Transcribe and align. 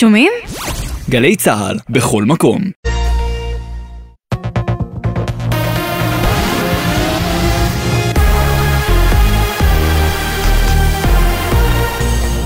שומעים? 0.00 0.32
גלי 1.10 1.36
צה"ל, 1.36 1.78
בכל 1.90 2.24
מקום. 2.24 2.62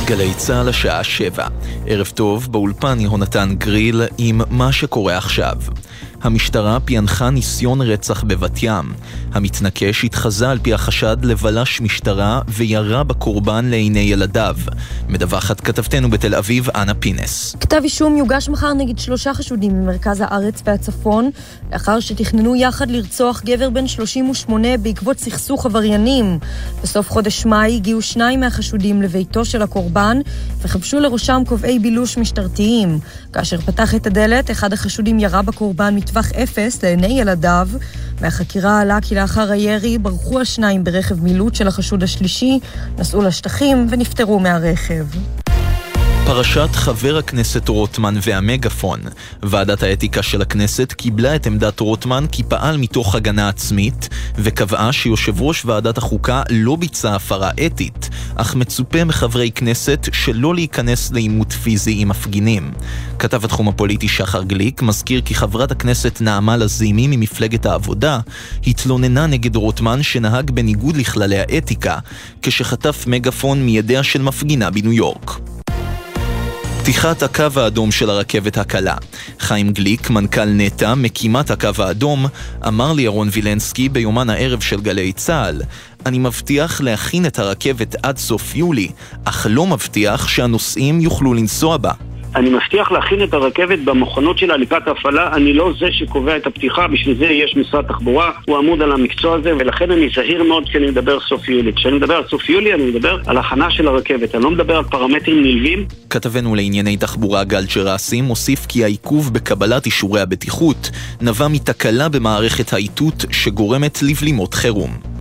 גלי 0.06 0.34
צה"ל 0.36 0.68
השעה 0.68 1.04
שבע. 1.04 1.46
ערב 1.86 2.06
טוב, 2.06 2.52
באולפן 2.52 3.00
יהונתן 3.00 3.48
גריל 3.58 4.02
עם 4.18 4.40
מה 4.50 4.72
שקורה 4.72 5.16
עכשיו. 5.16 5.54
המשטרה 6.22 6.80
פענחה 6.80 7.30
ניסיון 7.30 7.82
רצח 7.82 8.24
בבת 8.24 8.62
ים. 8.62 8.92
המתנקש 9.32 10.04
התחזה 10.04 10.50
על 10.50 10.58
פי 10.62 10.74
החשד 10.74 11.16
לבלש 11.22 11.80
משטרה 11.80 12.40
וירה 12.48 13.04
בקורבן 13.04 13.64
לעיני 13.64 14.00
ילדיו. 14.00 14.56
מדווחת 15.08 15.60
כתבתנו 15.60 16.10
בתל 16.10 16.34
אביב, 16.34 16.70
אנה 16.70 16.94
פינס. 16.94 17.56
כתב 17.60 17.80
אישום 17.84 18.16
יוגש 18.16 18.48
מחר 18.48 18.72
נגד 18.72 18.98
שלושה 18.98 19.34
חשודים 19.34 19.82
ממרכז 19.82 20.20
הארץ 20.20 20.62
והצפון, 20.66 21.30
לאחר 21.72 22.00
שתכננו 22.00 22.56
יחד 22.56 22.90
לרצוח 22.90 23.42
גבר 23.44 23.70
בן 23.70 23.86
38 23.86 24.76
בעקבות 24.76 25.18
סכסוך 25.18 25.66
עבריינים. 25.66 26.38
בסוף 26.82 27.10
חודש 27.10 27.46
מאי 27.46 27.76
הגיעו 27.76 28.02
שניים 28.02 28.40
מהחשודים 28.40 29.02
לביתו 29.02 29.44
של 29.44 29.62
הקורבן 29.62 30.18
וחבשו 30.60 31.00
לראשם 31.00 31.42
קובעי 31.48 31.78
בילוש 31.78 32.18
משטרתיים. 32.18 32.98
כאשר 33.32 33.60
פתח 33.60 33.94
את 33.94 34.06
הדלת, 34.06 34.50
אחד 34.50 34.72
החשודים 34.72 35.18
ירה 35.18 35.42
בקורבן 35.42 35.96
מטווח 36.12 36.32
אפס 36.32 36.82
לעיני 36.82 37.20
ילדיו. 37.20 37.68
מהחקירה 38.20 38.80
עלה 38.80 38.98
כי 39.02 39.14
לאחר 39.14 39.50
הירי 39.50 39.98
ברחו 39.98 40.40
השניים 40.40 40.84
ברכב 40.84 41.22
מילוט 41.22 41.54
של 41.54 41.68
החשוד 41.68 42.02
השלישי, 42.02 42.58
נסעו 42.98 43.22
לשטחים 43.22 43.86
ונפטרו 43.90 44.40
מהרכב. 44.40 45.04
פרשת 46.34 46.68
חבר 46.72 47.16
הכנסת 47.16 47.68
רוטמן 47.68 48.14
והמגפון. 48.22 49.00
ועדת 49.42 49.82
האתיקה 49.82 50.22
של 50.22 50.42
הכנסת 50.42 50.92
קיבלה 50.92 51.36
את 51.36 51.46
עמדת 51.46 51.80
רוטמן 51.80 52.24
כי 52.32 52.42
פעל 52.42 52.76
מתוך 52.76 53.14
הגנה 53.14 53.48
עצמית, 53.48 54.08
וקבעה 54.38 54.92
שיושב 54.92 55.42
ראש 55.42 55.64
ועדת 55.64 55.98
החוקה 55.98 56.42
לא 56.50 56.76
ביצע 56.76 57.14
הפרה 57.14 57.50
אתית, 57.66 58.10
אך 58.34 58.54
מצופה 58.54 59.04
מחברי 59.04 59.50
כנסת 59.50 60.08
שלא 60.12 60.54
להיכנס 60.54 61.12
לעימות 61.12 61.52
פיזי 61.52 61.94
עם 61.98 62.08
מפגינים. 62.08 62.72
כתב 63.18 63.44
התחום 63.44 63.68
הפוליטי 63.68 64.08
שחר 64.08 64.42
גליק 64.42 64.82
מזכיר 64.82 65.20
כי 65.24 65.34
חברת 65.34 65.70
הכנסת 65.70 66.20
נעמה 66.20 66.56
לזימי 66.56 67.06
ממפלגת 67.06 67.66
העבודה 67.66 68.20
התלוננה 68.66 69.26
נגד 69.26 69.56
רוטמן 69.56 70.02
שנהג 70.02 70.50
בניגוד 70.50 70.96
לכללי 70.96 71.38
האתיקה, 71.38 71.98
כשחטף 72.42 73.04
מגפון 73.06 73.62
מידיה 73.62 74.02
של 74.02 74.22
מפגינה 74.22 74.70
בניו 74.70 74.92
יורק. 74.92 75.51
פתיחת 76.82 77.22
הקו 77.22 77.46
האדום 77.56 77.92
של 77.92 78.10
הרכבת 78.10 78.58
הקלה. 78.58 78.96
חיים 79.38 79.72
גליק, 79.72 80.10
מנכ"ל 80.10 80.44
נטע, 80.44 80.94
מקימת 80.94 81.50
הקו 81.50 81.68
האדום, 81.78 82.26
אמר 82.68 82.92
לירון 82.92 83.28
וילנסקי 83.32 83.88
ביומן 83.88 84.30
הערב 84.30 84.60
של 84.60 84.80
גלי 84.80 85.12
צה"ל 85.12 85.62
אני 86.06 86.18
מבטיח 86.18 86.80
להכין 86.80 87.26
את 87.26 87.38
הרכבת 87.38 87.96
עד 88.02 88.18
סוף 88.18 88.54
יולי, 88.54 88.88
אך 89.24 89.46
לא 89.50 89.66
מבטיח 89.66 90.28
שהנוסעים 90.28 91.00
יוכלו 91.00 91.34
לנסוע 91.34 91.76
בה. 91.76 91.92
אני 92.36 92.50
מבטיח 92.50 92.92
להכין 92.92 93.22
את 93.22 93.34
הרכבת 93.34 93.78
במוכנות 93.78 94.38
שלה 94.38 94.56
לקראת 94.56 94.88
ההפעלה, 94.88 95.32
אני 95.32 95.52
לא 95.52 95.72
זה 95.78 95.86
שקובע 95.90 96.36
את 96.36 96.46
הפתיחה, 96.46 96.88
בשביל 96.88 97.16
זה 97.18 97.24
יש 97.24 97.56
משרד 97.56 97.84
תחבורה, 97.84 98.30
הוא 98.44 98.58
עמוד 98.58 98.82
על 98.82 98.92
המקצוע 98.92 99.34
הזה, 99.34 99.52
ולכן 99.58 99.90
אני 99.90 100.08
זהיר 100.14 100.42
מאוד 100.42 100.68
כשאני 100.68 100.86
מדבר 100.86 101.20
סוף 101.20 101.48
יולי. 101.48 101.72
כשאני 101.72 101.96
מדבר 101.96 102.14
על 102.14 102.24
סוף 102.30 102.48
יולי, 102.48 102.74
אני 102.74 102.82
מדבר 102.82 103.18
על 103.26 103.38
הכנה 103.38 103.70
של 103.70 103.88
הרכבת, 103.88 104.34
אני 104.34 104.44
לא 104.44 104.50
מדבר 104.50 104.76
על 104.76 104.84
פרמטרים 104.84 105.42
נלווים. 105.42 105.86
כתבנו 106.10 106.54
לענייני 106.54 106.96
תחבורה 106.96 107.44
גל 107.44 107.64
ג'רסי 107.74 108.20
מוסיף 108.20 108.66
כי 108.66 108.84
העיכוב 108.84 109.34
בקבלת 109.34 109.86
אישורי 109.86 110.20
הבטיחות 110.20 110.90
נבע 111.20 111.48
מתקלה 111.48 112.08
במערכת 112.08 112.72
האיתות 112.72 113.24
שגורמת 113.30 114.02
לבלימות 114.02 114.54
חירום. 114.54 115.11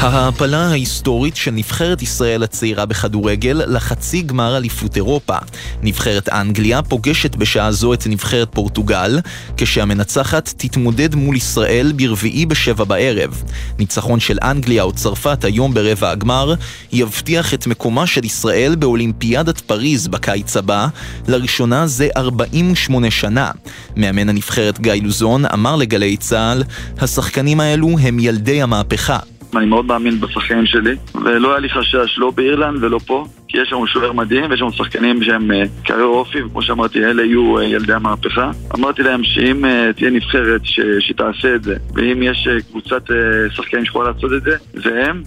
ההעפלה 0.00 0.68
ההיסטורית 0.68 1.36
של 1.36 1.50
נבחרת 1.50 2.02
ישראל 2.02 2.42
הצעירה 2.42 2.86
בכדורגל 2.86 3.62
לחצי 3.66 4.22
גמר 4.22 4.56
אליפות 4.56 4.96
אירופה. 4.96 5.36
נבחרת 5.82 6.28
אנגליה 6.28 6.82
פוגשת 6.82 7.36
בשעה 7.36 7.72
זו 7.72 7.94
את 7.94 8.06
נבחרת 8.06 8.48
פורטוגל, 8.52 9.18
כשהמנצחת 9.56 10.54
תתמודד 10.56 11.14
מול 11.14 11.36
ישראל 11.36 11.92
ברביעי 11.96 12.46
בשבע 12.46 12.84
בערב. 12.84 13.42
ניצחון 13.78 14.20
של 14.20 14.38
אנגליה 14.42 14.82
או 14.82 14.92
צרפת 14.92 15.44
היום 15.44 15.74
ברבע 15.74 16.10
הגמר, 16.10 16.54
יבטיח 16.92 17.54
את 17.54 17.66
מקומה 17.66 18.06
של 18.06 18.24
ישראל 18.24 18.74
באולימפיאדת 18.74 19.60
פריז 19.60 20.08
בקיץ 20.08 20.56
הבא, 20.56 20.88
לראשונה 21.28 21.86
זה 21.86 22.08
48 22.16 23.10
שנה. 23.10 23.50
מאמן 23.96 24.28
הנבחרת 24.28 24.80
גיא 24.80 24.92
לוזון 25.02 25.44
אמר 25.46 25.76
לגלי 25.76 26.16
צה"ל, 26.16 26.62
השחקנים 26.98 27.60
האלו 27.60 27.98
הם 27.98 28.18
ילדי 28.18 28.62
המהפכה. 28.62 29.18
אני 29.56 29.66
מאוד 29.66 29.84
מאמין 29.84 30.20
בשחקנים 30.20 30.66
שלי, 30.66 30.96
ולא 31.14 31.50
היה 31.50 31.58
לי 31.58 31.68
חשש 31.68 32.18
לא 32.18 32.30
באירלנד 32.30 32.84
ולא 32.84 32.98
פה, 33.06 33.24
כי 33.48 33.58
יש 33.58 33.72
לנו 33.72 33.86
שוער 33.86 34.12
מדהים 34.12 34.50
ויש 34.50 34.60
לנו 34.60 34.72
שחקנים 34.72 35.22
שהם 35.22 35.52
אה, 35.52 35.62
קרי 35.84 36.02
אופי, 36.02 36.42
וכמו 36.42 36.62
שאמרתי, 36.62 36.98
אלה 37.04 37.24
יהיו 37.24 37.58
אה, 37.58 37.64
ילדי 37.64 37.92
המהפכה. 37.92 38.50
אמרתי 38.74 39.02
להם 39.02 39.24
שאם 39.24 39.64
אה, 39.64 39.90
תהיה 39.96 40.10
נבחרת 40.10 40.60
ש... 40.64 40.80
שתעשה 41.00 41.54
את 41.54 41.62
זה, 41.62 41.76
ואם 41.94 42.22
יש 42.22 42.48
קבוצת 42.70 43.02
שחקנים 43.50 43.84
שיכולה 43.84 44.10
לעשות 44.10 44.32
את 44.32 44.42
זה, 44.42 44.56
זה 44.74 45.04
הם. 45.06 45.22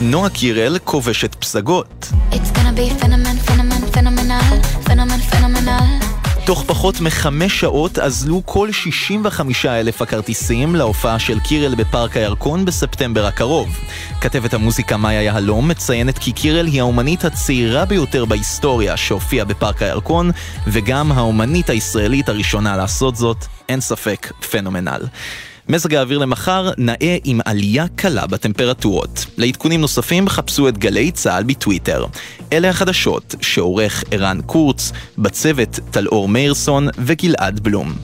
נועה 0.00 0.30
קירל 0.30 0.78
כובשת 0.84 1.34
פסגות. 1.34 2.08
It's 2.30 2.34
gonna 2.34 2.78
be 2.78 3.02
phenomen, 3.02 3.36
phenomen, 3.48 3.82
phenomenal, 3.94 4.62
phenomen, 4.86 5.20
phenomenal. 5.32 6.07
תוך 6.48 6.64
פחות 6.66 7.00
מחמש 7.00 7.60
שעות 7.60 7.98
אזלו 7.98 8.42
כל 8.44 8.72
65 8.72 9.66
אלף 9.66 10.02
הכרטיסים 10.02 10.76
להופעה 10.76 11.18
של 11.18 11.40
קירל 11.40 11.74
בפארק 11.74 12.16
הירקון 12.16 12.64
בספטמבר 12.64 13.26
הקרוב. 13.26 13.78
כתבת 14.20 14.54
המוזיקה 14.54 14.96
מאיה 14.96 15.22
יהלום 15.22 15.68
מציינת 15.68 16.18
כי 16.18 16.32
קירל 16.32 16.66
היא 16.66 16.80
האומנית 16.80 17.24
הצעירה 17.24 17.84
ביותר 17.84 18.24
בהיסטוריה 18.24 18.96
שהופיעה 18.96 19.44
בפארק 19.44 19.82
הירקון, 19.82 20.30
וגם 20.66 21.12
האומנית 21.12 21.70
הישראלית 21.70 22.28
הראשונה 22.28 22.76
לעשות 22.76 23.16
זאת, 23.16 23.44
אין 23.68 23.80
ספק, 23.80 24.32
פנומנל. 24.50 25.02
מזג 25.68 25.94
האוויר 25.94 26.18
למחר 26.18 26.70
נאה 26.78 27.16
עם 27.24 27.40
עלייה 27.44 27.86
קלה 27.96 28.26
בטמפרטורות. 28.26 29.26
לעדכונים 29.36 29.80
נוספים 29.80 30.28
חפשו 30.28 30.68
את 30.68 30.78
גלי 30.78 31.10
צה"ל 31.10 31.42
בטוויטר. 31.42 32.06
אלה 32.52 32.70
החדשות 32.70 33.34
שעורך 33.40 34.04
ערן 34.10 34.40
קורץ, 34.46 34.92
בצוות 35.18 35.80
טלאור 35.90 36.28
מאירסון 36.28 36.88
וגלעד 36.98 37.60
בלום. 37.60 37.94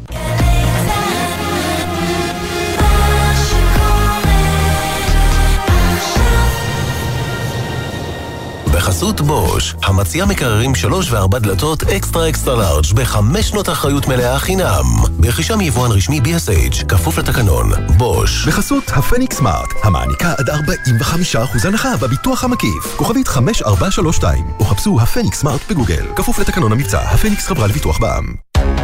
בחסות 8.85 9.21
בוש, 9.21 9.75
המציע 9.83 10.25
מקררים 10.25 10.75
שלוש 10.75 11.13
וארבע 11.13 11.39
דלתות 11.39 11.83
אקסטרה 11.83 12.29
אקסטרה 12.29 12.57
לארג' 12.57 12.85
בחמש 12.95 13.49
שנות 13.49 13.69
אחריות 13.69 14.07
מלאה 14.07 14.39
חינם. 14.39 14.85
ברכישה 15.19 15.57
מיבואן 15.57 15.91
רשמי 15.91 16.21
BSH, 16.21 16.87
כפוף 16.89 17.19
לתקנון. 17.19 17.71
בוש. 17.97 18.49
בחסות 18.49 18.85
הפניקס 18.91 19.37
סמארט, 19.37 19.69
המעניקה 19.83 20.35
עד 20.39 20.51
45% 20.51 21.69
הנחה 21.69 21.97
בביטוח 21.97 22.45
המקיף. 22.45 22.97
כוכבית 22.97 23.29
5432, 23.29 24.45
או 24.61 24.65
חפשו 24.65 25.01
הפניקס 25.01 25.41
סמארט 25.41 25.61
בגוגל. 25.71 26.07
כפוף 26.17 26.39
לתקנון 26.39 26.73
המבצע, 26.73 27.01
הפניקס 27.01 27.47
חברה 27.47 27.67
לביטוח 27.67 27.99
בע"מ. 27.99 28.35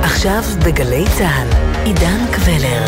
עכשיו 0.03 0.43
בגלי 0.65 1.05
צה"ל, 1.19 1.49
עידן 1.85 2.27
קבלר. 2.33 2.85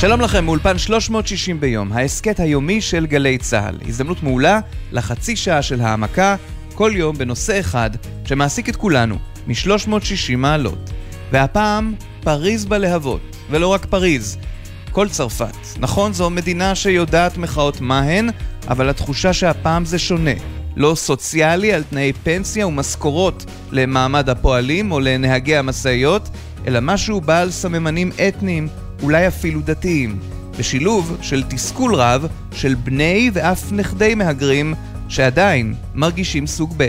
שלום 0.00 0.20
לכם, 0.20 0.44
מאולפן 0.44 0.78
360 0.78 1.60
ביום, 1.60 1.92
ההסכת 1.92 2.40
היומי 2.40 2.80
של 2.80 3.06
גלי 3.06 3.38
צה"ל. 3.38 3.78
הזדמנות 3.88 4.22
מעולה 4.22 4.60
לחצי 4.92 5.36
שעה 5.36 5.62
של 5.62 5.80
העמקה, 5.80 6.36
כל 6.74 6.92
יום 6.94 7.18
בנושא 7.18 7.60
אחד 7.60 7.90
שמעסיק 8.24 8.68
את 8.68 8.76
כולנו, 8.76 9.18
מ-360 9.46 10.36
מעלות. 10.36 10.90
והפעם, 11.32 11.94
פריז 12.20 12.64
בלהבות, 12.64 13.36
ולא 13.50 13.66
רק 13.66 13.86
פריז, 13.86 14.38
כל 14.92 15.08
צרפת. 15.08 15.56
נכון, 15.78 16.12
זו 16.12 16.30
מדינה 16.30 16.74
שיודעת 16.74 17.36
מחאות 17.36 17.80
מה 17.80 18.00
הן, 18.00 18.28
אבל 18.68 18.88
התחושה 18.88 19.32
שהפעם 19.32 19.84
זה 19.84 19.98
שונה. 19.98 20.34
לא 20.76 20.94
סוציאלי 20.94 21.72
על 21.72 21.82
תנאי 21.82 22.12
פנסיה 22.12 22.66
ומשכורות 22.66 23.44
למעמד 23.72 24.28
הפועלים 24.28 24.92
או 24.92 25.00
לנהגי 25.00 25.56
המשאיות, 25.56 26.28
אלא 26.66 26.80
משהו 26.82 27.20
בעל 27.20 27.50
סממנים 27.50 28.10
אתניים 28.28 28.68
אולי 29.02 29.28
אפילו 29.28 29.60
דתיים, 29.60 30.18
בשילוב 30.58 31.16
של 31.22 31.42
תסכול 31.42 31.94
רב 31.94 32.26
של 32.52 32.74
בני 32.74 33.30
ואף 33.32 33.72
נכדי 33.72 34.14
מהגרים 34.14 34.74
שעדיין 35.08 35.74
מרגישים 35.94 36.46
סוג 36.46 36.74
ב'. 36.76 36.88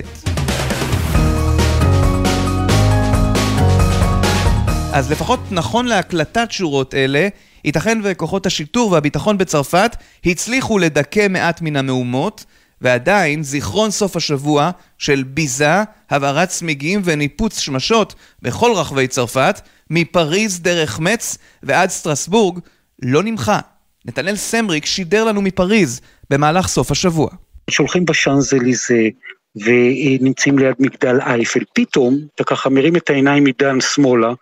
אז 4.93 5.11
לפחות 5.11 5.39
נכון 5.51 5.85
להקלטת 5.85 6.51
שורות 6.51 6.93
אלה, 6.93 7.27
ייתכן 7.65 7.99
וכוחות 8.03 8.45
השיטור 8.45 8.91
והביטחון 8.91 9.37
בצרפת 9.37 9.95
הצליחו 10.25 10.77
לדכא 10.77 11.27
מעט 11.29 11.61
מן 11.61 11.75
המהומות, 11.75 12.45
ועדיין 12.81 13.43
זיכרון 13.43 13.91
סוף 13.91 14.15
השבוע 14.15 14.71
של 14.97 15.23
ביזה, 15.23 15.83
הבערת 16.09 16.49
צמיגים 16.49 17.01
וניפוץ 17.03 17.59
שמשות 17.59 18.15
בכל 18.41 18.71
רחבי 18.75 19.07
צרפת, 19.07 19.61
מפריז 19.89 20.59
דרך 20.59 20.99
מצ 20.99 21.37
ועד 21.63 21.89
סטרסבורג, 21.89 22.59
לא 23.01 23.23
נמחה. 23.23 23.59
נתנאל 24.05 24.35
סמריק 24.35 24.85
שידר 24.85 25.23
לנו 25.23 25.41
מפריז 25.41 26.01
במהלך 26.29 26.67
סוף 26.67 26.91
השבוע. 26.91 27.29
שהולכים 27.69 28.05
בשאנזליזה 28.05 29.07
ונמצאים 29.55 30.59
ליד 30.59 30.75
מגדל 30.79 31.21
אייפל, 31.21 31.63
פתאום 31.73 32.17
אתה 32.35 32.43
ככה 32.43 32.69
מרים 32.69 32.95
את 32.95 33.09
העיניים 33.09 33.43
מדן 33.43 33.81
שמאלה 33.81 34.33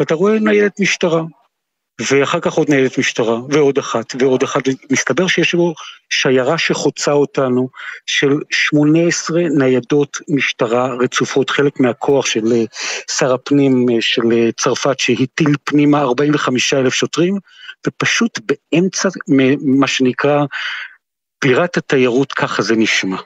ואתה 0.00 0.14
רואה 0.14 0.38
ניידת 0.38 0.80
משטרה. 0.80 1.22
ואחר 2.00 2.40
כך 2.40 2.52
עוד 2.52 2.70
ניידת 2.70 2.98
משטרה, 2.98 3.38
ועוד 3.48 3.78
אחת, 3.78 4.14
ועוד 4.18 4.42
אחת, 4.42 4.62
מסתבר 4.90 5.26
שיש 5.26 5.54
בו 5.54 5.74
שיירה 6.10 6.58
שחוצה 6.58 7.12
אותנו 7.12 7.68
של 8.06 8.32
18 8.50 9.42
ניידות 9.58 10.18
משטרה 10.28 10.94
רצופות, 10.94 11.50
חלק 11.50 11.80
מהכוח 11.80 12.26
של 12.26 12.52
אה, 12.52 12.64
שר 13.18 13.34
הפנים 13.34 13.86
אה, 13.90 13.96
של 14.00 14.32
אה, 14.32 14.52
צרפת 14.52 14.98
שהטיל 14.98 15.54
פנימה 15.64 16.00
45 16.00 16.74
אלף 16.74 16.94
שוטרים, 16.94 17.38
ופשוט 17.86 18.38
באמצע 18.46 19.08
מה 19.60 19.86
שנקרא 19.86 20.44
בירת 21.44 21.76
התיירות, 21.76 22.32
ככה 22.32 22.62
זה 22.62 22.76
נשמע. 22.76 23.16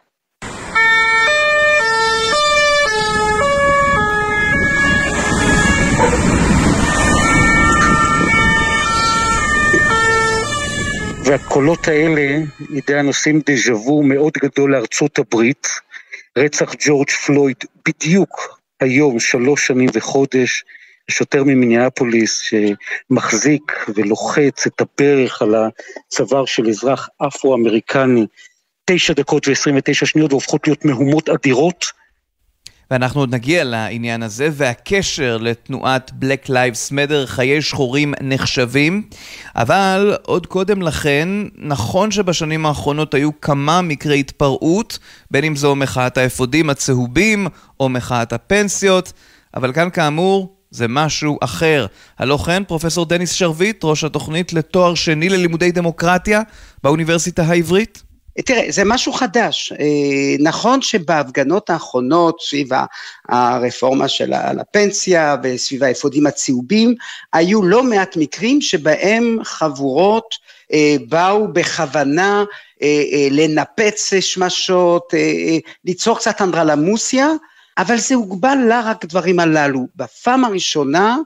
והקולות 11.30 11.88
האלה, 11.88 12.38
יודע, 12.70 13.02
נושאים 13.02 13.40
דז'ה 13.46 13.74
וו 13.74 14.02
מאוד 14.02 14.32
גדול 14.32 14.72
לארצות 14.72 15.18
הברית. 15.18 15.68
רצח 16.38 16.74
ג'ורג' 16.78 17.10
פלויד 17.10 17.56
בדיוק 17.88 18.60
היום, 18.80 19.18
שלוש 19.18 19.66
שנים 19.66 19.88
וחודש, 19.94 20.64
שוטר 21.10 21.44
ממיניאפוליס 21.44 22.40
שמחזיק 22.40 23.72
ולוחץ 23.94 24.66
את 24.66 24.80
הברך 24.80 25.42
על 25.42 25.54
הצוואר 25.54 26.44
של 26.44 26.68
אזרח 26.68 27.08
אפרו-אמריקני, 27.18 28.26
תשע 28.84 29.12
דקות 29.12 29.48
ועשרים 29.48 29.76
ותשע 29.76 30.06
שניות 30.06 30.32
והופכות 30.32 30.66
להיות 30.66 30.84
מהומות 30.84 31.28
אדירות. 31.28 31.99
ואנחנו 32.90 33.20
עוד 33.20 33.34
נגיע 33.34 33.64
לעניין 33.64 34.22
הזה, 34.22 34.48
והקשר 34.52 35.38
לתנועת 35.40 36.10
Black 36.20 36.48
Lives 36.48 36.92
Matter, 36.92 37.26
חיי 37.26 37.62
שחורים 37.62 38.14
נחשבים. 38.20 39.02
אבל 39.56 40.16
עוד 40.22 40.46
קודם 40.46 40.82
לכן, 40.82 41.28
נכון 41.58 42.10
שבשנים 42.10 42.66
האחרונות 42.66 43.14
היו 43.14 43.40
כמה 43.40 43.82
מקרי 43.82 44.20
התפרעות, 44.20 44.98
בין 45.30 45.44
אם 45.44 45.56
זו 45.56 45.74
מחאת 45.76 46.18
האפודים 46.18 46.70
הצהובים 46.70 47.46
או 47.80 47.88
מחאת 47.88 48.32
הפנסיות, 48.32 49.12
אבל 49.54 49.72
כאן 49.72 49.90
כאמור, 49.90 50.56
זה 50.70 50.88
משהו 50.88 51.38
אחר. 51.40 51.86
הלא 52.18 52.36
כן, 52.36 52.64
פרופסור 52.64 53.06
דניס 53.06 53.32
שרביט, 53.32 53.84
ראש 53.84 54.04
התוכנית 54.04 54.52
לתואר 54.52 54.94
שני 54.94 55.28
ללימודי 55.28 55.72
דמוקרטיה 55.72 56.42
באוניברסיטה 56.82 57.42
העברית. 57.42 58.09
תראה, 58.44 58.66
זה 58.68 58.82
משהו 58.84 59.12
חדש. 59.12 59.72
אה, 59.72 60.36
נכון 60.38 60.82
שבהפגנות 60.82 61.70
האחרונות 61.70 62.40
סביב 62.40 62.68
הרפורמה 63.28 64.08
של 64.08 64.32
הפנסיה 64.32 65.36
וסביב 65.42 65.82
האפודים 65.84 66.26
הצהובים, 66.26 66.94
היו 67.32 67.62
לא 67.62 67.82
מעט 67.82 68.16
מקרים 68.16 68.60
שבהם 68.60 69.38
חבורות 69.44 70.34
אה, 70.72 70.96
באו 71.08 71.48
בכוונה 71.52 72.44
אה, 72.82 73.28
לנפץ 73.30 74.14
שמשות, 74.20 75.14
ליצור 75.84 76.18
קצת 76.18 76.42
אנדרלמוסיה, 76.42 77.28
אבל 77.78 77.98
זה 77.98 78.14
הוגבל 78.14 78.58
לה 78.68 78.80
רק 78.84 79.04
דברים 79.04 79.40
הללו. 79.40 79.86
בפעם 79.96 80.44
הראשונה 80.44 81.16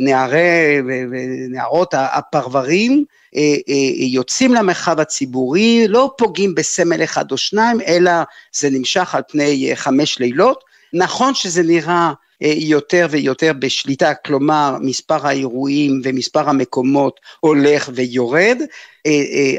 נערי 0.00 0.78
ונערות 0.86 1.94
הפרברים 1.96 3.04
אה, 3.36 3.56
אה, 3.68 3.74
יוצאים 4.06 4.54
למרחב 4.54 5.00
הציבורי, 5.00 5.88
לא 5.88 6.14
פוגעים 6.18 6.54
בסמל 6.54 7.04
אחד 7.04 7.32
או 7.32 7.36
שניים, 7.36 7.80
אלא 7.86 8.12
זה 8.52 8.70
נמשך 8.70 9.14
על 9.14 9.22
פני 9.28 9.70
אה, 9.70 9.76
חמש 9.76 10.18
לילות. 10.18 10.69
נכון 10.92 11.34
שזה 11.34 11.62
נראה 11.62 12.12
יותר 12.40 13.06
ויותר 13.10 13.52
בשליטה, 13.58 14.14
כלומר 14.14 14.76
מספר 14.80 15.26
האירועים 15.26 16.00
ומספר 16.04 16.48
המקומות 16.48 17.20
הולך 17.40 17.90
ויורד. 17.94 18.58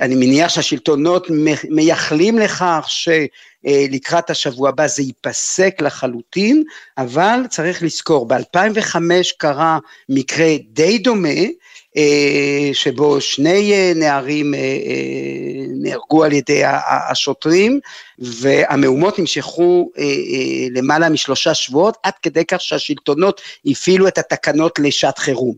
אני 0.02 0.16
מניח 0.16 0.50
שהשלטונות 0.50 1.28
מייחלים 1.70 2.38
לכך 2.38 2.88
שלקראת 2.88 4.30
השבוע 4.30 4.70
הבא 4.70 4.88
זה 4.88 5.04
ייפסק 5.04 5.82
לחלוטין, 5.82 6.64
אבל 6.98 7.40
צריך 7.50 7.84
לזכור, 7.84 8.28
ב-2005 8.28 8.96
קרה 9.38 9.80
מקרה 10.10 10.56
די 10.74 10.98
דומה, 10.98 11.30
אה, 11.30 11.46
שבו 12.74 13.22
שני 13.22 13.74
אה, 13.74 13.92
נערים 13.96 14.54
אה, 14.54 14.60
נהרגו 15.68 16.24
על 16.24 16.34
ידי 16.34 16.62
השוטרים, 17.10 17.80
והמהומות 18.20 19.20
נמשכו 19.20 19.92
למעלה 20.72 21.10
משלושה 21.10 21.54
שבועות, 21.54 21.98
עד 22.04 22.14
כדי 22.22 22.46
כך 22.46 22.62
שהשלטונות 22.62 23.42
הפעילו 23.66 24.08
את 24.08 24.18
התקנות 24.18 24.80
לשעת 24.80 25.18
חירום. 25.18 25.56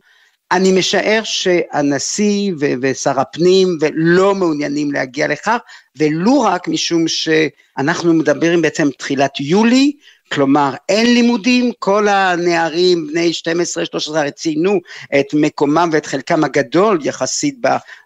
אני 0.52 0.72
משער 0.72 1.22
שהנשיא 1.24 2.52
ושר 2.82 3.20
הפנים 3.20 3.78
לא 3.94 4.36
מעוניינים 4.36 4.92
להגיע 4.92 5.28
לכך, 5.28 5.58
ולו 5.96 6.42
רק 6.42 6.68
משום 6.68 7.08
שאנחנו 7.08 8.14
מדברים 8.14 8.62
בעצם 8.62 8.90
תחילת 8.98 9.40
יולי, 9.40 9.92
כלומר 10.34 10.74
אין 10.90 11.14
לימודים, 11.14 11.72
כל 11.80 12.08
הנערים 12.08 13.08
בני 13.08 13.32
12-13 14.28 14.32
ציינו 14.32 14.80
את 15.20 15.26
מקומם 15.34 15.90
ואת 15.94 16.06
חלקם 16.06 16.44
הגדול 16.44 17.00
יחסית 17.04 17.56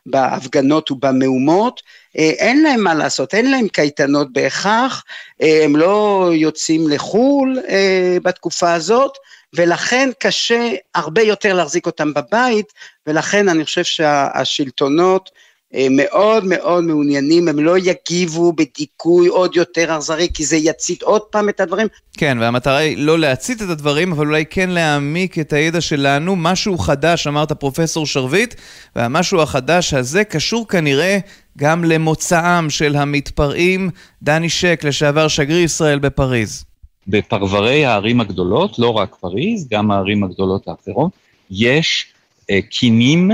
בהפגנות 0.06 0.92
ובמהומות, 0.92 1.82
אה, 2.18 2.30
אין 2.30 2.64
להם 2.64 2.84
מה 2.84 2.94
לעשות, 2.94 3.34
אין 3.34 3.52
להם 3.52 3.68
קייטנות 3.68 4.34
בהכרח, 4.34 5.04
אה, 5.42 5.62
הם 5.64 5.76
לא 5.76 6.30
יוצאים 6.34 6.88
לחו"ל 6.88 7.60
אה, 7.70 8.18
בתקופה 8.24 8.74
הזאת, 8.74 9.12
ולכן 9.54 10.10
קשה 10.20 10.72
הרבה 10.96 11.22
יותר 11.22 11.54
להחזיק 11.54 11.86
אותם 11.86 12.14
בבית, 12.14 12.74
ולכן 13.08 13.50
אני 13.50 13.66
חושב 13.66 13.84
שהשלטונות 13.84 15.30
אה, 15.34 15.47
מאוד 15.74 16.46
מאוד 16.46 16.84
מעוניינים, 16.84 17.48
הם 17.48 17.60
לא 17.60 17.78
יגיבו 17.78 18.54
בדיכוי 18.54 19.28
עוד 19.28 19.56
יותר 19.56 19.98
אכזרי, 19.98 20.28
כי 20.34 20.46
זה 20.46 20.58
יצית 20.58 21.02
עוד 21.02 21.22
פעם 21.22 21.50
את 21.50 21.60
הדברים. 21.60 21.88
כן, 22.18 22.38
והמטרה 22.42 22.78
היא 22.78 22.98
לא 22.98 23.20
להצית 23.20 23.62
את 23.62 23.70
הדברים, 23.70 24.12
אבל 24.12 24.28
אולי 24.28 24.46
כן 24.46 24.70
להעמיק 24.70 25.40
את 25.40 25.54
הידע 25.54 25.82
שלנו. 25.82 26.36
משהו 26.36 26.78
חדש, 26.78 27.28
אמרת 27.28 27.52
פרופסור 27.52 28.06
שרביט, 28.06 28.56
והמשהו 28.96 29.42
החדש 29.42 29.94
הזה 29.94 30.24
קשור 30.24 30.68
כנראה 30.68 31.18
גם 31.58 31.84
למוצאם 31.84 32.70
של 32.70 32.96
המתפרעים. 32.96 33.90
דני 34.24 34.50
שק, 34.50 34.82
לשעבר 34.84 35.28
שגריר 35.28 35.64
ישראל 35.64 36.00
בפריז. 36.00 36.66
בפרברי 37.08 37.86
הערים 37.86 38.22
הגדולות, 38.22 38.80
לא 38.80 38.90
רק 38.90 39.16
פריז, 39.16 39.68
גם 39.72 39.92
הערים 39.92 40.24
הגדולות 40.24 40.68
האחרות, 40.68 41.12
יש 41.52 42.08
אה, 42.50 42.60
קינים 42.70 43.32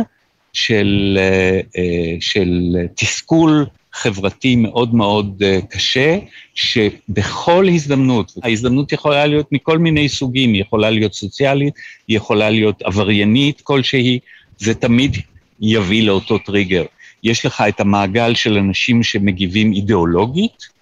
של, 0.54 1.18
אה, 1.20 1.60
אה, 1.78 2.16
של 2.20 2.76
תסכול 2.96 3.66
חברתי 3.94 4.56
מאוד 4.56 4.96
מאוד 4.96 5.44
אה, 5.46 5.60
קשה, 5.70 6.18
שבכל 6.56 7.68
הזדמנות, 7.74 8.34
ההזדמנות 8.44 8.92
יכולה 8.92 9.26
להיות 9.26 9.52
מכל 9.52 9.78
מיני 9.78 10.10
סוגים, 10.10 10.54
היא 10.54 10.62
יכולה 10.62 10.90
להיות 10.90 11.14
סוציאלית, 11.14 11.74
היא 12.08 12.18
יכולה 12.18 12.50
להיות 12.50 12.82
עבריינית 12.82 13.62
כלשהי, 13.62 14.20
זה 14.58 14.74
תמיד 14.74 15.18
יביא 15.62 16.04
לאותו 16.04 16.38
טריגר. 16.38 16.86
יש 17.24 17.46
לך 17.46 17.64
את 17.68 17.80
המעגל 17.80 18.36
של 18.36 18.58
אנשים 18.58 19.04
שמגיבים 19.04 19.74
אידיאולוגית, 19.74 20.74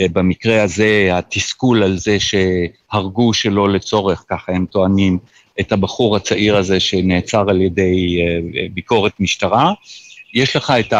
במקרה 0.00 0.62
הזה 0.62 1.10
התסכול 1.12 1.82
על 1.82 1.98
זה 1.98 2.16
שהרגו 2.20 3.34
שלא 3.34 3.68
לצורך, 3.68 4.24
ככה 4.28 4.52
הם 4.52 4.66
טוענים, 4.66 5.18
את 5.60 5.72
הבחור 5.72 6.16
הצעיר 6.16 6.56
הזה 6.56 6.80
שנעצר 6.80 7.50
על 7.50 7.60
ידי 7.60 8.18
אה, 8.20 8.66
ביקורת 8.74 9.12
משטרה. 9.20 9.72
יש 10.34 10.56
לך 10.56 10.72
את 10.80 10.92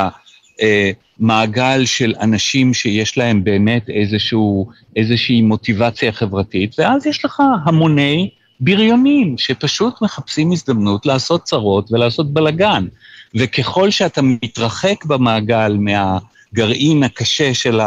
המעגל 1.20 1.84
של 1.84 2.14
אנשים 2.20 2.74
שיש 2.74 3.18
להם 3.18 3.44
באמת 3.44 3.90
איזשהו, 3.90 4.68
איזושהי 4.96 5.42
מוטיבציה 5.42 6.12
חברתית, 6.12 6.74
ואז 6.78 7.06
יש 7.06 7.24
לך 7.24 7.42
המוני 7.64 8.30
בריונים 8.60 9.38
שפשוט 9.38 10.02
מחפשים 10.02 10.52
הזדמנות 10.52 11.06
לעשות 11.06 11.42
צרות 11.42 11.92
ולעשות 11.92 12.32
בלגן. 12.32 12.86
וככל 13.34 13.90
שאתה 13.90 14.22
מתרחק 14.22 15.04
במעגל 15.04 15.76
מהגרעין 15.80 17.02
הקשה 17.02 17.54
של 17.54 17.80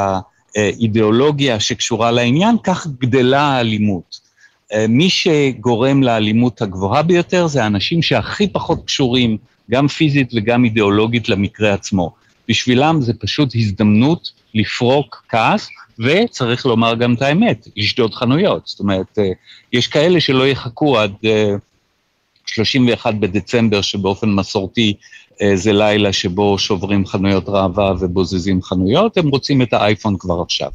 האידיאולוגיה 0.56 1.60
שקשורה 1.60 2.12
לעניין, 2.12 2.56
כך 2.64 2.88
גדלה 3.00 3.42
האלימות. 3.42 4.21
מי 4.90 5.10
שגורם 5.10 6.04
לאלימות 6.04 6.62
הגבוהה 6.62 7.04
ביותר 7.04 7.48
זה 7.48 7.64
האנשים 7.64 8.02
שהכי 8.02 8.48
פחות 8.48 8.86
קשורים, 8.86 9.38
גם 9.72 9.88
פיזית 9.88 10.32
וגם 10.36 10.66
אידיאולוגית, 10.66 11.30
למקרה 11.30 11.74
עצמו. 11.74 12.12
בשבילם 12.48 13.02
זה 13.02 13.14
פשוט 13.14 13.56
הזדמנות 13.56 14.32
לפרוק 14.54 15.26
כעס, 15.30 15.70
וצריך 16.00 16.66
לומר 16.66 16.96
גם 16.96 17.14
את 17.14 17.22
האמת, 17.22 17.68
לשדוד 17.78 18.14
חנויות. 18.14 18.68
זאת 18.68 18.80
אומרת, 18.80 19.18
יש 19.74 19.88
כאלה 19.88 20.20
שלא 20.22 20.48
יחכו 20.48 21.00
עד 21.00 21.12
31 22.46 23.14
בדצמבר, 23.14 23.82
שבאופן 23.82 24.30
מסורתי 24.30 24.94
זה 25.54 25.74
לילה 25.74 26.14
שבו 26.14 26.58
שוברים 26.58 27.06
חנויות 27.06 27.50
ראווה 27.50 27.94
ובוזזים 28.00 28.62
חנויות, 28.62 29.18
הם 29.18 29.28
רוצים 29.28 29.62
את 29.62 29.74
האייפון 29.74 30.18
כבר 30.20 30.42
עכשיו. 30.42 30.72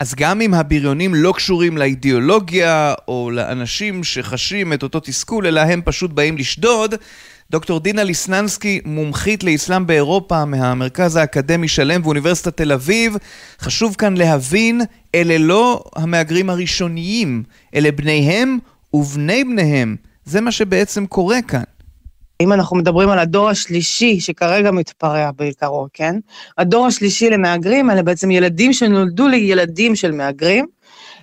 אז 0.00 0.14
גם 0.14 0.40
אם 0.40 0.54
הבריונים 0.54 1.14
לא 1.14 1.32
קשורים 1.36 1.78
לאידיאולוגיה 1.78 2.94
או 3.08 3.30
לאנשים 3.32 4.04
שחשים 4.04 4.72
את 4.72 4.82
אותו 4.82 5.00
תסכול, 5.00 5.46
אלא 5.46 5.60
הם 5.60 5.82
פשוט 5.84 6.10
באים 6.10 6.38
לשדוד, 6.38 6.94
דוקטור 7.50 7.80
דינה 7.80 8.04
ליסננסקי, 8.04 8.80
מומחית 8.84 9.44
לאסלאם 9.44 9.86
באירופה 9.86 10.44
מהמרכז 10.44 11.16
האקדמי 11.16 11.68
שלם 11.68 12.00
ואוניברסיטת 12.04 12.56
תל 12.56 12.72
אביב, 12.72 13.16
חשוב 13.60 13.94
כאן 13.98 14.16
להבין, 14.16 14.80
אלה 15.14 15.38
לא 15.38 15.84
המהגרים 15.96 16.50
הראשוניים, 16.50 17.42
אלה 17.74 17.92
בניהם 17.92 18.58
ובני 18.94 19.44
בניהם. 19.44 19.96
זה 20.24 20.40
מה 20.40 20.52
שבעצם 20.52 21.06
קורה 21.06 21.42
כאן. 21.42 21.62
אם 22.42 22.52
אנחנו 22.52 22.76
מדברים 22.76 23.08
על 23.08 23.18
הדור 23.18 23.48
השלישי, 23.48 24.20
שכרגע 24.20 24.70
מתפרע 24.70 25.30
בעיקרו, 25.36 25.86
כן? 25.92 26.16
הדור 26.58 26.86
השלישי 26.86 27.30
למהגרים, 27.30 27.90
אלה 27.90 28.02
בעצם 28.02 28.30
ילדים 28.30 28.72
שנולדו 28.72 29.28
לילדים 29.28 29.96
של 29.96 30.12
מהגרים. 30.12 30.66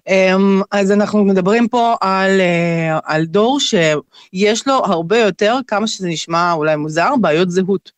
אמ, 0.07 0.61
אז 0.71 0.91
אנחנו 0.91 1.25
מדברים 1.25 1.67
פה 1.67 1.95
על, 2.01 2.41
אה, 2.41 2.99
על 3.03 3.25
דור 3.25 3.59
שיש 3.59 4.67
לו 4.67 4.73
הרבה 4.73 5.17
יותר, 5.17 5.57
כמה 5.67 5.87
שזה 5.87 6.07
נשמע 6.07 6.53
אולי 6.53 6.75
מוזר, 6.75 7.09
בעיות 7.21 7.51
זהות. 7.51 7.91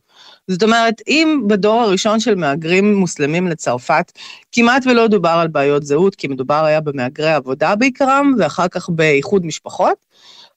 זאת 0.48 0.64
אומרת, 0.64 1.02
אם 1.08 1.42
בדור 1.48 1.82
הראשון 1.82 2.20
של 2.20 2.36
מהגרים 2.36 2.96
מוסלמים 2.96 3.48
לצרפת, 3.48 4.12
כמעט 4.52 4.88
ולא 4.88 5.08
דובר 5.08 5.30
על 5.30 5.48
בעיות 5.48 5.84
זהות, 5.84 6.16
כי 6.16 6.28
מדובר 6.28 6.66
היה 6.66 6.82
במהגרי 6.82 7.34
עבודה 7.34 7.76
בעיקרם, 7.76 8.34
ואחר 8.40 8.68
כך 8.68 8.90
באיחוד 8.90 9.46
משפחות, 9.46 9.98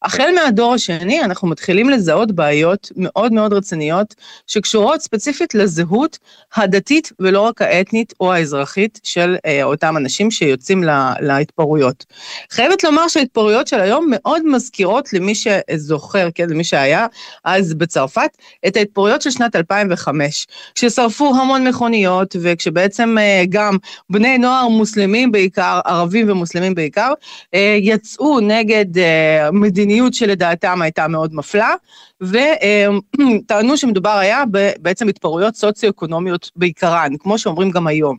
החל 0.02 0.30
מהדור 0.34 0.74
השני 0.74 1.24
אנחנו 1.24 1.48
מתחילים 1.48 1.90
לזהות 1.90 2.32
בעיות 2.32 2.92
מאוד 2.96 3.32
מאוד 3.32 3.52
רציניות 3.52 4.14
שקשורות 4.46 5.00
ספציפית 5.00 5.54
לזהות 5.54 6.18
הדתית 6.54 7.12
ולא 7.20 7.40
רק 7.40 7.62
האתנית 7.62 8.12
או 8.20 8.32
האזרחית 8.32 9.00
של 9.02 9.36
אה, 9.46 9.62
אותם 9.62 9.96
אנשים 9.96 10.30
שיוצאים 10.30 10.82
לה, 10.82 11.14
להתפרעויות. 11.20 12.04
חייבת 12.50 12.84
לומר 12.84 13.08
שההתפרעויות 13.08 13.66
של 13.66 13.80
היום 13.80 14.06
מאוד 14.10 14.46
מזכירות 14.46 15.12
למי 15.12 15.32
שזוכר, 15.34 16.28
כן, 16.34 16.50
למי 16.50 16.64
שהיה 16.64 17.06
אז 17.44 17.74
בצרפת, 17.74 18.30
את 18.66 18.76
ההתפרעויות 18.76 19.22
של 19.22 19.30
שנת 19.30 19.56
2005, 19.56 20.46
כששרפו 20.74 21.34
המון 21.36 21.68
מכוניות 21.68 22.36
וכשבעצם 22.40 23.18
אה, 23.18 23.44
גם 23.48 23.76
בני 24.10 24.38
נוער 24.38 24.68
מוסלמים 24.68 25.32
בעיקר, 25.32 25.80
ערבים 25.84 26.30
ומוסלמים 26.30 26.74
בעיקר, 26.74 27.12
אה, 27.54 27.76
יצאו 27.80 28.40
נגד 28.40 28.98
אה, 28.98 29.50
מדיניות 29.52 29.87
מדיניות 29.88 30.14
שלדעתם 30.14 30.82
הייתה 30.82 31.08
מאוד 31.08 31.34
מפלה, 31.34 31.74
וטענו 32.20 33.76
שמדובר 33.76 34.10
היה 34.18 34.44
בעצם 34.78 35.08
התפרעויות 35.08 35.56
סוציו-אקונומיות 35.56 36.50
בעיקרן, 36.56 37.12
כמו 37.18 37.38
שאומרים 37.38 37.70
גם 37.70 37.86
היום. 37.86 38.16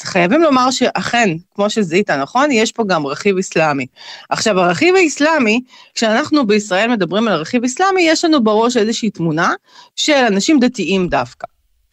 חייבים 0.00 0.42
לומר 0.42 0.70
שאכן, 0.70 1.30
כמו 1.54 1.70
שזיהית, 1.70 2.10
נכון? 2.10 2.50
יש 2.50 2.72
פה 2.72 2.84
גם 2.86 3.06
רכיב 3.06 3.38
אסלאמי. 3.38 3.86
עכשיו, 4.30 4.60
הרכיב 4.60 4.94
האסלאמי, 4.96 5.60
כשאנחנו 5.94 6.46
בישראל 6.46 6.90
מדברים 6.90 7.28
על 7.28 7.34
רכיב 7.34 7.64
אסלאמי, 7.64 8.02
יש 8.02 8.24
לנו 8.24 8.44
בראש 8.44 8.76
איזושהי 8.76 9.10
תמונה 9.10 9.54
של 9.96 10.24
אנשים 10.26 10.60
דתיים 10.60 11.08
דווקא. 11.08 11.46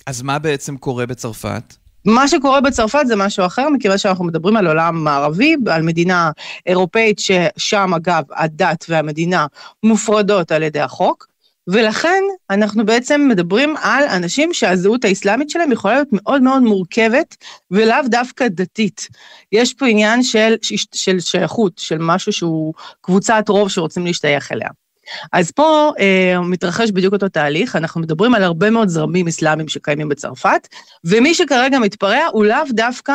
אז 0.07 0.21
מה 0.21 0.39
בעצם 0.39 0.77
קורה 0.77 1.05
בצרפת? 1.05 1.82
מה 2.05 2.27
שקורה 2.27 2.61
בצרפת 2.61 3.03
זה 3.07 3.15
משהו 3.15 3.45
אחר, 3.45 3.69
מכיוון 3.69 3.97
שאנחנו 3.97 4.25
מדברים 4.25 4.57
על 4.57 4.67
עולם 4.67 5.03
מערבי, 5.03 5.55
על 5.67 5.81
מדינה 5.81 6.31
אירופאית 6.65 7.19
ששם 7.19 7.93
אגב 7.93 8.23
הדת 8.31 8.85
והמדינה 8.89 9.45
מופרדות 9.83 10.51
על 10.51 10.63
ידי 10.63 10.79
החוק, 10.79 11.27
ולכן 11.67 12.23
אנחנו 12.49 12.85
בעצם 12.85 13.27
מדברים 13.29 13.75
על 13.81 14.03
אנשים 14.03 14.53
שהזהות 14.53 15.05
האסלאמית 15.05 15.49
שלהם 15.49 15.71
יכולה 15.71 15.93
להיות 15.93 16.07
מאוד 16.11 16.41
מאוד 16.41 16.63
מורכבת 16.63 17.37
ולאו 17.71 17.97
דווקא 18.05 18.47
דתית. 18.47 19.07
יש 19.51 19.73
פה 19.73 19.85
עניין 19.85 20.23
של, 20.23 20.55
של 20.93 21.19
שייכות, 21.19 21.73
של 21.77 21.97
משהו 21.99 22.33
שהוא 22.33 22.73
קבוצת 23.01 23.49
רוב 23.49 23.69
שרוצים 23.69 24.05
להשתייך 24.05 24.51
אליה. 24.51 24.69
אז 25.31 25.51
פה 25.51 25.91
אה, 25.99 26.41
מתרחש 26.41 26.91
בדיוק 26.91 27.13
אותו 27.13 27.29
תהליך, 27.29 27.75
אנחנו 27.75 28.01
מדברים 28.01 28.35
על 28.35 28.43
הרבה 28.43 28.69
מאוד 28.69 28.87
זרמים 28.87 29.27
אסלאמיים 29.27 29.67
שקיימים 29.67 30.09
בצרפת, 30.09 30.67
ומי 31.03 31.33
שכרגע 31.33 31.79
מתפרע 31.79 32.25
הוא 32.31 32.45
לאו 32.45 32.63
דווקא 32.69 33.13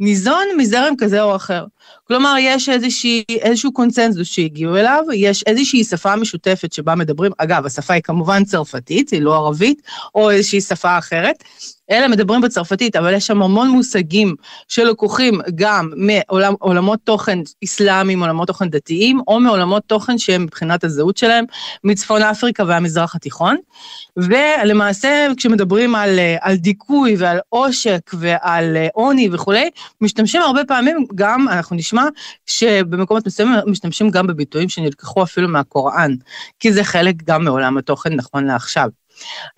ניזון 0.00 0.44
מזרם 0.56 0.94
כזה 0.98 1.22
או 1.22 1.36
אחר. 1.36 1.64
כלומר, 2.04 2.34
יש 2.38 2.68
איזושהי, 2.68 3.24
איזשהו 3.30 3.72
קונצנזוס 3.72 4.28
שהגיעו 4.28 4.76
אליו, 4.76 5.04
יש 5.14 5.42
איזושהי 5.46 5.84
שפה 5.84 6.16
משותפת 6.16 6.72
שבה 6.72 6.94
מדברים, 6.94 7.32
אגב, 7.38 7.66
השפה 7.66 7.94
היא 7.94 8.02
כמובן 8.02 8.44
צרפתית, 8.44 9.10
היא 9.10 9.22
לא 9.22 9.34
ערבית, 9.34 9.82
או 10.14 10.30
איזושהי 10.30 10.60
שפה 10.60 10.98
אחרת, 10.98 11.44
אלה 11.90 12.08
מדברים 12.08 12.40
בצרפתית, 12.40 12.96
אבל 12.96 13.14
יש 13.14 13.26
שם 13.26 13.42
המון 13.42 13.68
מושגים 13.68 14.34
שלקוחים 14.68 15.40
גם 15.54 15.90
מעולמות 15.96 16.98
תוכן 17.04 17.38
אסלאמיים, 17.64 18.22
עולמות 18.22 18.46
תוכן 18.46 18.70
דתיים, 18.70 19.20
או 19.28 19.40
מעולמות 19.40 19.82
תוכן 19.86 20.18
שהם 20.18 20.42
מבחינת 20.42 20.84
הזהות 20.84 21.16
שלהם, 21.16 21.44
מצפון 21.84 22.22
אפריקה 22.22 22.64
והמזרח 22.66 23.14
התיכון. 23.14 23.56
ולמעשה, 24.16 25.26
כשמדברים 25.36 25.94
על, 25.94 26.18
על 26.40 26.56
דיכוי 26.56 27.16
ועל 27.18 27.38
עושק 27.48 28.10
ועל 28.12 28.76
עוני 28.92 29.28
וכולי, 29.32 29.70
משתמשים 30.00 30.42
הרבה 30.42 30.64
פעמים 30.64 31.06
גם, 31.14 31.48
אנחנו 31.48 31.76
נשמע, 31.76 32.04
שבמקומות 32.46 33.26
מסוימים 33.26 33.54
משתמשים 33.66 34.10
גם 34.10 34.26
בביטויים 34.26 34.68
שנלקחו 34.68 35.22
אפילו 35.22 35.48
מהקוראן, 35.48 36.14
כי 36.60 36.72
זה 36.72 36.84
חלק 36.84 37.14
גם 37.24 37.44
מעולם 37.44 37.78
התוכן 37.78 38.14
נכון 38.14 38.46
לעכשיו. 38.46 38.88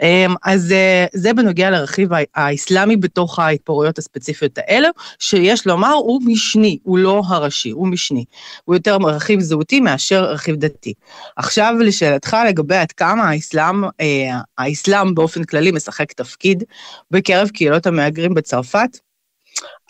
אמ, 0.03 0.35
אז 0.43 0.73
אה, 0.73 1.07
זה 1.13 1.35
בנוגע 1.35 1.71
לרכיב 1.71 2.09
האסלאמי 2.35 2.97
בתוך 2.97 3.39
ההתפוררויות 3.39 3.99
הספציפיות 3.99 4.59
האלה, 4.59 4.89
שיש 5.19 5.67
לומר 5.67 5.93
הוא 5.93 6.23
משני, 6.25 6.79
הוא 6.83 6.99
לא 6.99 7.23
הראשי, 7.27 7.71
הוא 7.71 7.89
משני. 7.89 8.25
הוא 8.65 8.75
יותר 8.75 8.97
רכיב 8.97 9.41
זהותי 9.41 9.81
מאשר 9.81 10.25
רכיב 10.25 10.57
דתי. 10.57 10.95
עכשיו 11.37 11.75
לשאלתך 11.81 12.37
לגבי 12.49 12.77
עד 12.77 12.93
כמה 12.93 13.31
האסלאם, 13.31 13.85
אה, 13.85 14.39
האסלאם 14.59 15.15
באופן 15.15 15.45
כללי 15.45 15.71
משחק 15.71 16.13
תפקיד 16.13 16.65
בקרב 17.11 17.49
קהילות 17.49 17.87
המהגרים 17.87 18.35
בצרפת, 18.35 18.99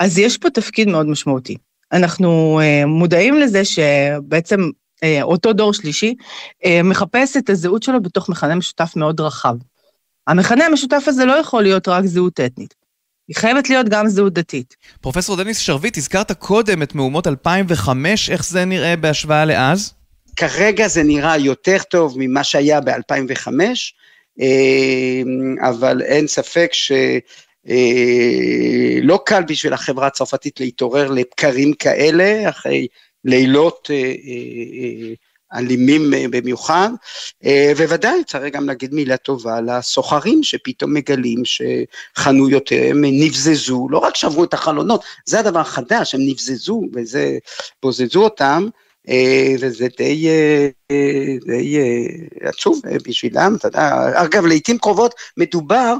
אז 0.01 0.19
יש 0.19 0.39
פה 0.39 0.51
תפקיד 0.51 0.89
מאוד 0.89 1.07
משמעותי. 1.07 1.57
אנחנו 1.93 2.61
אה, 2.63 2.87
מודעים 2.87 3.39
לזה 3.39 3.65
שבעצם 3.65 4.71
אותו 5.23 5.53
דור 5.53 5.75
שלישי, 5.75 6.15
אה, 6.65 6.81
מחפש 6.85 7.37
את 7.37 7.51
הזהות 7.51 7.83
שלו 7.83 8.03
בתוך 8.03 8.29
מכנה 8.29 8.55
משותף 8.55 8.93
מאוד 8.97 9.21
רחב. 9.21 9.55
המכנה 10.27 10.65
המשותף 10.65 11.05
הזה 11.07 11.25
לא 11.25 11.33
יכול 11.33 11.63
להיות 11.63 11.89
רק 11.89 12.05
זהות 12.05 12.41
אתנית. 12.41 12.75
היא 13.29 13.37
חייבת 13.37 13.71
להיות 13.71 13.89
גם 13.89 14.09
זהות 14.09 14.33
דתית. 14.33 14.77
פרופסור 15.01 15.37
דניס 15.37 15.59
שרביט, 15.59 15.97
הזכרת 15.97 16.33
קודם 16.33 16.83
את 16.83 16.95
מהומות 16.95 17.27
2005, 17.27 18.31
איך 18.31 18.45
זה 18.45 18.65
נראה 18.65 18.97
בהשוואה 18.97 19.45
לאז? 19.45 19.95
כרגע 20.37 20.89
זה 20.89 21.03
נראה 21.03 21.37
יותר 21.37 21.79
טוב 21.91 22.15
ממה 22.19 22.45
שהיה 22.45 22.81
ב-2005, 22.81 23.49
אבל 25.69 26.03
אין 26.03 26.27
ספק 26.27 26.71
ש... 26.73 26.93
לא 29.03 29.21
קל 29.27 29.43
בשביל 29.43 29.73
החברה 29.73 30.07
הצרפתית 30.07 30.61
להתעורר 30.61 31.11
לבקרים 31.11 31.75
כאלה, 31.75 32.49
אחרי 32.49 32.87
לילות 33.25 33.89
אה, 33.91 33.97
אה, 33.97 34.03
אה, 34.03 35.15
אלימים 35.59 36.11
במיוחד, 36.31 36.89
וודאי 37.77 38.25
צריך 38.25 38.55
גם 38.55 38.67
להגיד 38.67 38.95
מילה 38.95 39.17
טובה 39.17 39.61
לסוחרים 39.61 40.43
שפתאום 40.43 40.95
מגלים 40.95 41.43
שחנויותיהם 41.45 43.05
נבזזו, 43.05 43.87
לא 43.91 43.99
רק 43.99 44.17
שברו 44.17 44.45
את 44.45 44.55
החלונות, 44.55 45.05
זה 45.27 45.41
הדבר 45.41 45.59
החדש, 45.59 46.15
הם 46.15 46.21
נבזזו 46.25 46.83
וזה, 46.95 47.39
בוזזו 47.83 48.25
אותם, 48.25 48.69
וזה 49.61 49.87
די, 49.99 50.29
אה, 50.29 50.69
די 51.47 51.79
אה, 51.79 52.49
עצוב 52.49 52.81
בשבילם, 53.09 53.57
אתה 53.59 53.69
יודע, 53.69 54.11
אגב 54.15 54.47
לעיתים 54.47 54.79
קרובות 54.79 55.15
מדובר 55.37 55.95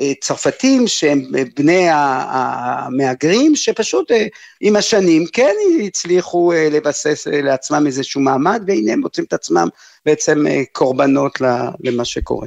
בצרפתים 0.00 0.88
שהם 0.88 1.22
בני 1.56 1.86
המהגרים, 1.90 3.56
שפשוט 3.56 4.10
עם 4.60 4.76
השנים 4.76 5.24
כן 5.32 5.54
הצליחו 5.86 6.52
לבסס 6.70 7.26
לעצמם 7.26 7.86
איזשהו 7.86 8.20
מעמד, 8.20 8.62
והנה 8.66 8.92
הם 8.92 9.00
מוצאים 9.00 9.26
את 9.26 9.32
עצמם 9.32 9.68
בעצם 10.06 10.44
קורבנות 10.72 11.38
למה 11.80 12.04
שקורה. 12.04 12.46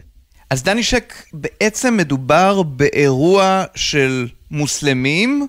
אז 0.50 0.63
דני 0.63 0.84
שק, 0.84 1.13
בעצם 1.34 1.98
מדובר 1.98 2.63
באירוע 2.63 3.63
של 3.75 4.27
מוסלמים, 4.51 5.48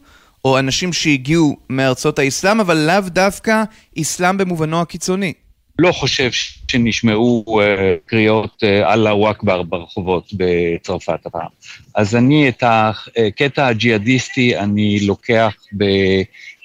או 0.49 0.59
אנשים 0.59 0.93
שהגיעו 0.93 1.57
מארצות 1.71 2.19
האסלאם, 2.19 2.61
אבל 2.61 2.77
לאו 2.77 3.09
דווקא 3.09 3.63
אסלאם 4.01 4.39
במובנו 4.39 4.81
הקיצוני. 4.81 5.33
לא 5.79 5.93
חושב 5.93 6.31
שנשמעו 6.71 7.45
uh, 7.49 7.63
קריאות 8.07 8.63
אה, 8.65 8.93
אללהו 8.93 9.29
uh, 9.29 9.31
אכבר 9.31 9.63
ברחובות 9.63 10.33
בצרפת 10.33 11.27
הפעם. 11.27 11.47
אז 11.95 12.17
אני 12.17 12.49
את 12.49 12.63
הקטע 12.67 13.67
הג'יהאדיסטי 13.67 14.59
אני 14.59 15.01
לוקח 15.01 15.55
ב, 15.77 15.85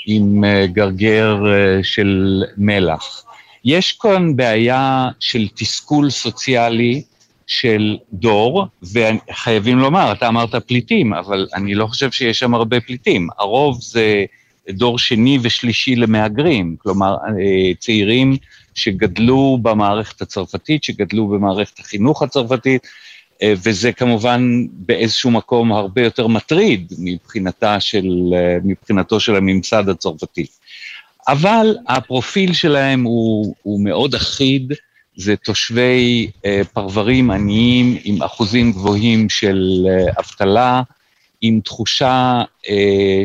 עם 0.08 0.44
גרגר 0.66 1.38
של 1.84 2.44
מלח. 2.58 3.24
יש 3.66 3.92
כאן 3.92 4.36
בעיה 4.36 5.10
של 5.20 5.48
תסכול 5.56 6.10
סוציאלי 6.10 7.04
של 7.48 7.98
דור, 8.14 8.66
וחייבים 8.84 9.80
לומר, 9.80 10.12
אתה 10.12 10.28
אמרת 10.28 10.56
פליטים, 10.56 11.14
אבל 11.14 11.48
אני 11.56 11.76
לא 11.76 11.88
חושב 11.88 12.12
שיש 12.12 12.40
שם 12.40 12.54
הרבה 12.54 12.80
פליטים. 12.80 13.28
הרוב 13.38 13.82
זה 13.82 14.26
דור 14.70 15.00
שני 15.00 15.38
ושלישי 15.42 15.96
למהגרים, 15.96 16.76
כלומר, 16.80 17.16
צעירים 17.80 18.38
שגדלו 18.76 19.58
במערכת 19.62 20.22
הצרפתית, 20.22 20.84
שגדלו 20.84 21.28
במערכת 21.28 21.80
החינוך 21.80 22.22
הצרפתית, 22.22 22.88
אה, 23.42 23.54
וזה 23.64 23.92
כמובן 23.92 24.66
באיזשהו 24.72 25.32
מקום 25.32 25.72
הרבה 25.72 26.04
יותר 26.04 26.28
מטריד 26.28 26.94
מבחינתה 27.00 27.80
של, 27.80 28.34
אה, 28.34 28.58
מבחינתו 28.64 29.20
של 29.20 29.36
הממסד 29.36 29.90
הצרפתי. 29.90 30.46
אבל 31.28 31.76
הפרופיל 31.88 32.54
שלהם 32.54 33.04
הוא, 33.04 33.56
הוא 33.64 33.84
מאוד 33.84 34.16
אחיד, 34.16 34.74
זה 35.16 35.36
תושבי 35.36 36.32
אה, 36.46 36.62
פרברים 36.74 37.32
עניים 37.32 37.98
עם 38.04 38.24
אחוזים 38.24 38.72
גבוהים 38.72 39.30
של 39.30 39.88
אבטלה, 40.20 40.82
עם 41.42 41.60
תחושה 41.64 42.42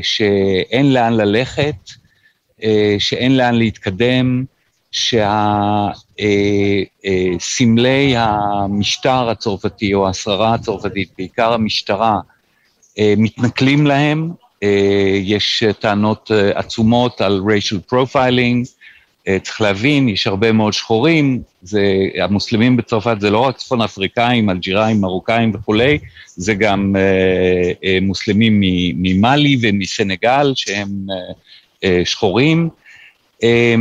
שאין 0.03 0.93
לאן 0.93 1.13
ללכת, 1.13 1.75
שאין 2.99 3.37
לאן 3.37 3.55
להתקדם, 3.55 4.45
שהסמלי 7.31 8.15
המשטר 8.17 9.29
הצרפתי 9.31 9.95
או 9.95 10.09
השררה 10.09 10.55
הצרפתית, 10.55 11.11
בעיקר 11.19 11.53
המשטרה, 11.53 12.21
מתנכלים 13.01 13.87
להם, 13.87 14.31
יש 15.23 15.65
טענות 15.81 16.31
עצומות 16.55 17.21
על 17.21 17.43
racial 17.47 17.93
profiling, 17.93 18.78
צריך 19.43 19.61
להבין, 19.61 20.09
יש 20.09 20.27
הרבה 20.27 20.53
מאוד 20.53 20.73
שחורים, 20.73 21.43
זה, 21.63 21.83
המוסלמים 22.23 22.77
בצרפת 22.77 23.17
זה 23.21 23.31
לא 23.31 23.39
רק 23.39 23.57
צפון 23.57 23.83
אפריקאים, 23.83 24.51
אלג'יראים, 24.51 25.01
מרוקאים 25.01 25.53
וכולי, 25.55 25.99
זה 26.37 26.55
גם 26.55 26.97
אה, 26.97 27.73
אה, 27.85 27.99
מוסלמים 28.03 28.61
ממאלי 28.97 29.57
ומסנגל 29.63 30.53
שהם 30.55 30.89
אה, 31.11 31.33
אה, 31.85 32.03
שחורים. 32.05 32.69
אה, 33.43 33.75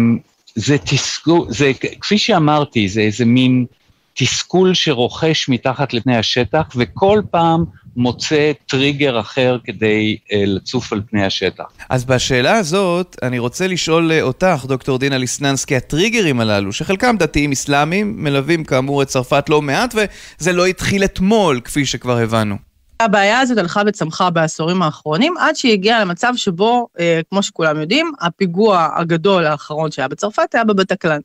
זה 0.56 0.78
תסכול, 0.78 1.46
זה, 1.50 1.72
כפי 2.02 2.18
שאמרתי, 2.18 2.90
זה 2.90 3.02
איזה 3.02 3.26
מין 3.26 3.66
תסכול 4.14 4.74
שרוכש 4.74 5.50
מתחת 5.50 5.94
לפני 5.94 6.18
השטח, 6.18 6.64
וכל 6.76 7.22
פעם 7.32 7.66
מוצא 7.98 8.52
טריגר 8.66 9.20
אחר 9.20 9.58
כדי 9.64 10.18
uh, 10.24 10.36
לצוף 10.46 10.94
על 10.94 11.02
פני 11.10 11.26
השטח. 11.26 11.64
אז 11.90 12.06
בשאלה 12.06 12.58
הזאת, 12.58 13.16
אני 13.24 13.40
רוצה 13.40 13.68
לשאול 13.68 14.12
אה, 14.12 14.22
אותך, 14.22 14.66
דוקטור 14.68 15.00
דינה 15.00 15.18
ליסננסקי, 15.18 15.76
הטריגרים 15.76 16.40
הללו, 16.40 16.74
שחלקם 16.74 17.16
דתיים 17.20 17.52
אסלאמיים, 17.52 18.24
מלווים 18.24 18.64
כאמור 18.64 19.02
את 19.02 19.08
צרפת 19.08 19.50
לא 19.50 19.62
מעט, 19.62 19.96
וזה 19.96 20.54
לא 20.54 20.66
התחיל 20.66 21.04
אתמול, 21.04 21.62
כפי 21.64 21.86
שכבר 21.86 22.18
הבנו. 22.18 22.56
הבעיה 23.00 23.40
הזאת 23.40 23.58
הלכה 23.58 23.82
וצמחה 23.88 24.30
בעשורים 24.30 24.82
האחרונים, 24.82 25.38
עד 25.40 25.56
שהיא 25.56 25.74
הגיעה 25.74 26.02
למצב 26.02 26.34
שבו, 26.36 26.88
אה, 27.00 27.22
כמו 27.30 27.44
שכולם 27.44 27.82
יודעים, 27.82 28.12
הפיגוע 28.22 28.90
הגדול 28.96 29.46
האחרון 29.46 29.92
שהיה 29.92 30.08
בצרפת 30.08 30.56
היה 30.56 30.64
בבטקלן. 30.64 31.20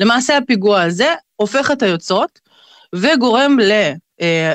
למעשה 0.00 0.36
הפיגוע 0.36 0.82
הזה 0.82 1.14
הופך 1.36 1.70
את 1.70 1.82
היוצרות 1.82 2.40
וגורם 2.94 3.58
ל, 3.60 3.72
אה, 4.20 4.54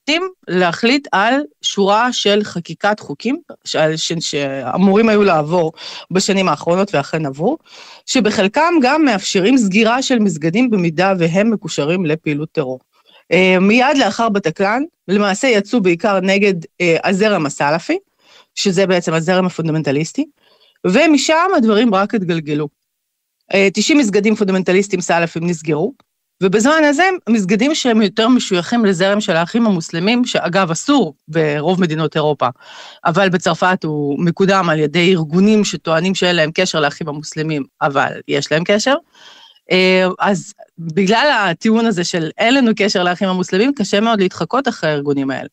לצרפתים 0.00 0.28
להחליט 0.48 1.08
על 1.12 1.34
שורה 1.62 2.12
של 2.12 2.44
חקיקת 2.44 3.00
חוקים 3.00 3.40
ש, 3.64 3.76
ש, 3.96 4.12
שאמורים 4.20 5.08
היו 5.08 5.22
לעבור 5.22 5.72
בשנים 6.10 6.48
האחרונות 6.48 6.94
ואכן 6.94 7.26
עברו, 7.26 7.58
שבחלקם 8.06 8.74
גם 8.82 9.04
מאפשרים 9.04 9.58
סגירה 9.58 10.02
של 10.02 10.18
מסגדים 10.18 10.70
במידה 10.70 11.14
והם 11.18 11.50
מקושרים 11.50 12.06
לפעילות 12.06 12.48
טרור. 12.52 12.80
אה, 13.32 13.56
מיד 13.60 13.96
לאחר 13.96 14.28
בטקלאן, 14.28 14.82
למעשה 15.08 15.48
יצאו 15.48 15.80
בעיקר 15.80 16.20
נגד 16.20 16.54
אה, 16.80 16.96
הזרם 17.04 17.46
הסלאפי, 17.46 17.98
שזה 18.54 18.86
בעצם 18.86 19.14
הזרם 19.14 19.46
הפונדמנטליסטי, 19.46 20.26
ומשם 20.86 21.48
הדברים 21.56 21.94
רק 21.94 22.14
התגלגלו. 22.14 22.68
90 23.74 23.98
אה, 23.98 24.04
מסגדים 24.04 24.34
פונדמנטליסטים 24.34 25.00
סלאפים 25.00 25.46
נסגרו, 25.46 25.92
ובזמן 26.42 26.84
הזה 26.84 27.08
מסגדים 27.28 27.74
שהם 27.74 28.02
יותר 28.02 28.28
משויכים 28.28 28.84
לזרם 28.84 29.20
של 29.20 29.36
האחים 29.36 29.66
המוסלמים, 29.66 30.24
שאגב 30.24 30.70
אסור 30.70 31.14
ברוב 31.28 31.80
מדינות 31.80 32.16
אירופה, 32.16 32.48
אבל 33.04 33.28
בצרפת 33.28 33.84
הוא 33.84 34.24
מקודם 34.24 34.68
על 34.70 34.78
ידי 34.78 35.12
ארגונים 35.12 35.64
שטוענים 35.64 36.14
שאין 36.14 36.36
להם 36.36 36.50
קשר 36.54 36.80
לאחים 36.80 37.08
המוסלמים, 37.08 37.64
אבל 37.82 38.12
יש 38.28 38.52
להם 38.52 38.62
קשר. 38.64 38.94
אה, 39.70 40.08
אז 40.18 40.54
בגלל 40.78 41.30
הטיעון 41.50 41.86
הזה 41.86 42.04
של 42.04 42.30
אין 42.38 42.54
לנו 42.54 42.70
קשר 42.76 43.02
לאחים 43.02 43.28
המוסלמים, 43.28 43.72
קשה 43.74 44.00
מאוד 44.00 44.20
להתחקות 44.20 44.68
אחרי 44.68 44.90
הארגונים 44.90 45.30
האלה. 45.30 45.48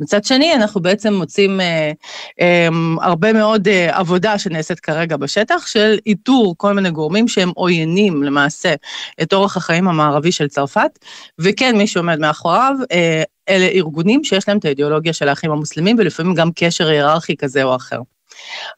מצד 0.00 0.24
שני, 0.24 0.54
אנחנו 0.54 0.80
בעצם 0.82 1.14
מוצאים 1.14 1.60
אה, 1.60 1.92
אה, 2.40 2.68
הרבה 3.00 3.32
מאוד 3.32 3.68
אה, 3.68 3.98
עבודה 3.98 4.38
שנעשית 4.38 4.80
כרגע 4.80 5.16
בשטח, 5.16 5.66
של 5.66 5.98
איתור 6.06 6.54
כל 6.58 6.72
מיני 6.72 6.90
גורמים 6.90 7.28
שהם 7.28 7.50
עוינים 7.54 8.22
למעשה 8.22 8.74
את 9.22 9.32
אורח 9.32 9.56
החיים 9.56 9.88
המערבי 9.88 10.32
של 10.32 10.48
צרפת, 10.48 10.98
וכן, 11.38 11.76
מי 11.76 11.86
שעומד 11.86 12.18
מאחוריו, 12.18 12.74
אה, 12.92 13.22
אלה 13.48 13.66
ארגונים 13.66 14.24
שיש 14.24 14.48
להם 14.48 14.58
את 14.58 14.64
האידיאולוגיה 14.64 15.12
של 15.12 15.28
האחים 15.28 15.50
המוסלמים, 15.50 15.96
ולפעמים 15.98 16.34
גם 16.34 16.50
קשר 16.54 16.88
היררכי 16.88 17.36
כזה 17.36 17.62
או 17.62 17.76
אחר. 17.76 18.00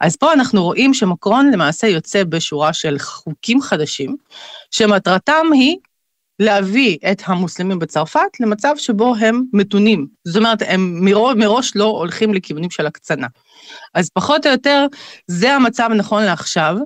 אז 0.01 0.15
פה 0.15 0.33
אנחנו 0.33 0.63
רואים 0.63 0.93
שמקרון 0.93 1.51
למעשה 1.51 1.87
יוצא 1.87 2.23
בשורה 2.23 2.73
של 2.73 2.99
חוקים 2.99 3.61
חדשים, 3.61 4.17
שמטרתם 4.71 5.45
היא 5.53 5.77
להביא 6.39 6.97
את 7.11 7.21
המוסלמים 7.25 7.79
בצרפת 7.79 8.39
למצב 8.39 8.73
שבו 8.77 9.15
הם 9.15 9.43
מתונים. 9.53 10.07
זאת 10.25 10.37
אומרת, 10.37 10.61
הם 10.67 11.05
מראש, 11.05 11.35
מראש 11.35 11.75
לא 11.75 11.83
הולכים 11.85 12.33
לכיוונים 12.33 12.69
של 12.69 12.85
הקצנה. 12.85 13.27
אז 13.93 14.09
פחות 14.09 14.45
או 14.45 14.51
יותר, 14.51 14.85
זה 15.27 15.55
המצב 15.55 15.89
נכון 15.95 16.23
לעכשיו, 16.23 16.77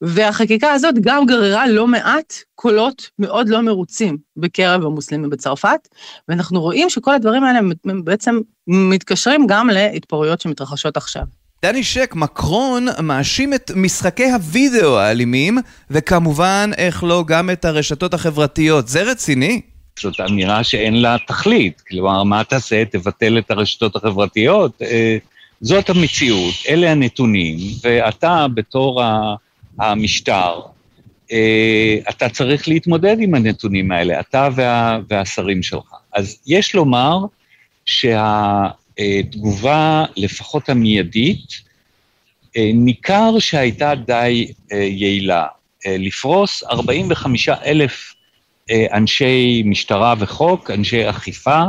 והחקיקה 0.00 0.72
הזאת 0.72 0.94
גם 1.00 1.26
גררה 1.26 1.68
לא 1.68 1.86
מעט 1.86 2.34
קולות 2.54 3.10
מאוד 3.18 3.48
לא 3.48 3.60
מרוצים 3.60 4.18
בקרב 4.36 4.84
המוסלמים 4.84 5.30
בצרפת, 5.30 5.88
ואנחנו 6.28 6.60
רואים 6.60 6.90
שכל 6.90 7.14
הדברים 7.14 7.44
האלה 7.44 7.60
בעצם 8.04 8.40
מתקשרים 8.66 9.46
גם 9.46 9.68
להתפרעויות 9.68 10.40
שמתרחשות 10.40 10.96
עכשיו. 10.96 11.24
דני 11.64 11.84
שק, 11.84 12.12
מקרון 12.14 12.86
מאשים 13.02 13.54
את 13.54 13.70
משחקי 13.76 14.30
הוידאו 14.30 14.98
האלימים, 14.98 15.58
וכמובן, 15.90 16.70
איך 16.76 17.04
לא, 17.04 17.24
גם 17.26 17.50
את 17.50 17.64
הרשתות 17.64 18.14
החברתיות. 18.14 18.88
זה 18.88 19.02
רציני? 19.02 19.60
זאת 19.98 20.20
אמירה 20.20 20.64
שאין 20.64 21.02
לה 21.02 21.16
תכלית. 21.26 21.82
כלומר, 21.88 22.22
מה 22.22 22.44
תעשה? 22.44 22.84
תבטל 22.84 23.38
את 23.38 23.50
הרשתות 23.50 23.96
החברתיות? 23.96 24.82
אה, 24.82 25.16
זאת 25.60 25.90
המציאות, 25.90 26.54
אלה 26.68 26.90
הנתונים, 26.90 27.58
ואתה 27.82 28.46
בתור 28.54 29.02
המשטר, 29.78 30.60
אה, 31.32 31.96
אתה 32.10 32.28
צריך 32.28 32.68
להתמודד 32.68 33.16
עם 33.20 33.34
הנתונים 33.34 33.92
האלה, 33.92 34.20
אתה 34.20 34.48
וה, 34.54 34.98
והשרים 35.10 35.62
שלך. 35.62 35.94
אז 36.14 36.38
יש 36.46 36.74
לומר 36.74 37.18
שה... 37.84 38.68
התגובה, 38.98 40.04
לפחות 40.16 40.68
המיידית, 40.68 41.64
אה, 42.56 42.70
ניכר 42.74 43.38
שהייתה 43.38 43.94
די 43.94 44.52
אה, 44.72 44.76
יעילה. 44.76 45.46
אה, 45.86 45.96
לפרוס 45.98 46.62
45 46.62 47.48
אלף 47.48 48.14
אנשי 48.92 49.62
משטרה 49.66 50.14
וחוק, 50.18 50.70
אנשי 50.70 51.10
אכיפה, 51.10 51.62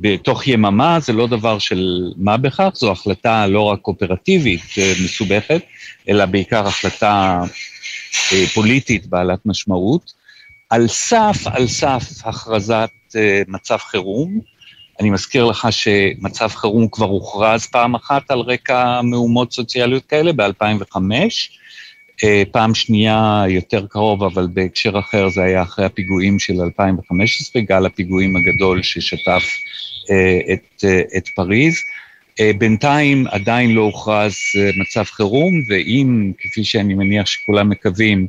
בתוך 0.00 0.46
יממה, 0.46 1.00
זה 1.00 1.12
לא 1.12 1.26
דבר 1.26 1.58
של 1.58 2.12
מה 2.16 2.36
בכך, 2.36 2.70
זו 2.74 2.92
החלטה 2.92 3.46
לא 3.46 3.62
רק 3.62 3.86
אופרטיבית 3.86 4.60
מסובכת, 5.04 5.62
אלא 6.08 6.26
בעיקר 6.26 6.66
החלטה 6.66 7.40
פוליטית 8.54 9.06
בעלת 9.06 9.38
משמעות, 9.46 10.12
על 10.70 10.88
סף, 10.88 11.46
על 11.46 11.66
סף 11.66 12.02
הכרזת 12.24 12.90
מצב 13.48 13.76
חירום, 13.76 14.40
אני 15.00 15.10
מזכיר 15.10 15.44
לך 15.44 15.68
שמצב 15.70 16.48
חירום 16.48 16.88
כבר 16.88 17.06
הוכרז 17.06 17.66
פעם 17.66 17.94
אחת 17.94 18.30
על 18.30 18.38
רקע 18.38 19.00
מהומות 19.02 19.52
סוציאליות 19.52 20.06
כאלה, 20.06 20.32
ב-2005. 20.32 20.96
אה, 22.24 22.42
פעם 22.50 22.74
שנייה 22.74 23.44
יותר 23.48 23.86
קרוב, 23.86 24.24
אבל 24.24 24.46
בהקשר 24.52 24.98
אחר 24.98 25.28
זה 25.28 25.42
היה 25.42 25.62
אחרי 25.62 25.84
הפיגועים 25.84 26.38
של 26.38 26.60
2015, 26.60 27.62
גל 27.62 27.86
הפיגועים 27.86 28.36
הגדול 28.36 28.82
ששטף 28.82 29.42
אה, 30.10 30.52
את, 30.52 30.84
אה, 30.84 31.00
את 31.16 31.28
פריז. 31.28 31.74
בינתיים 32.58 33.26
עדיין 33.30 33.70
לא 33.70 33.80
הוכרז 33.80 34.34
מצב 34.76 35.04
חירום, 35.04 35.62
ואם, 35.68 36.32
כפי 36.38 36.64
שאני 36.64 36.94
מניח 36.94 37.26
שכולם 37.26 37.68
מקווים, 37.68 38.26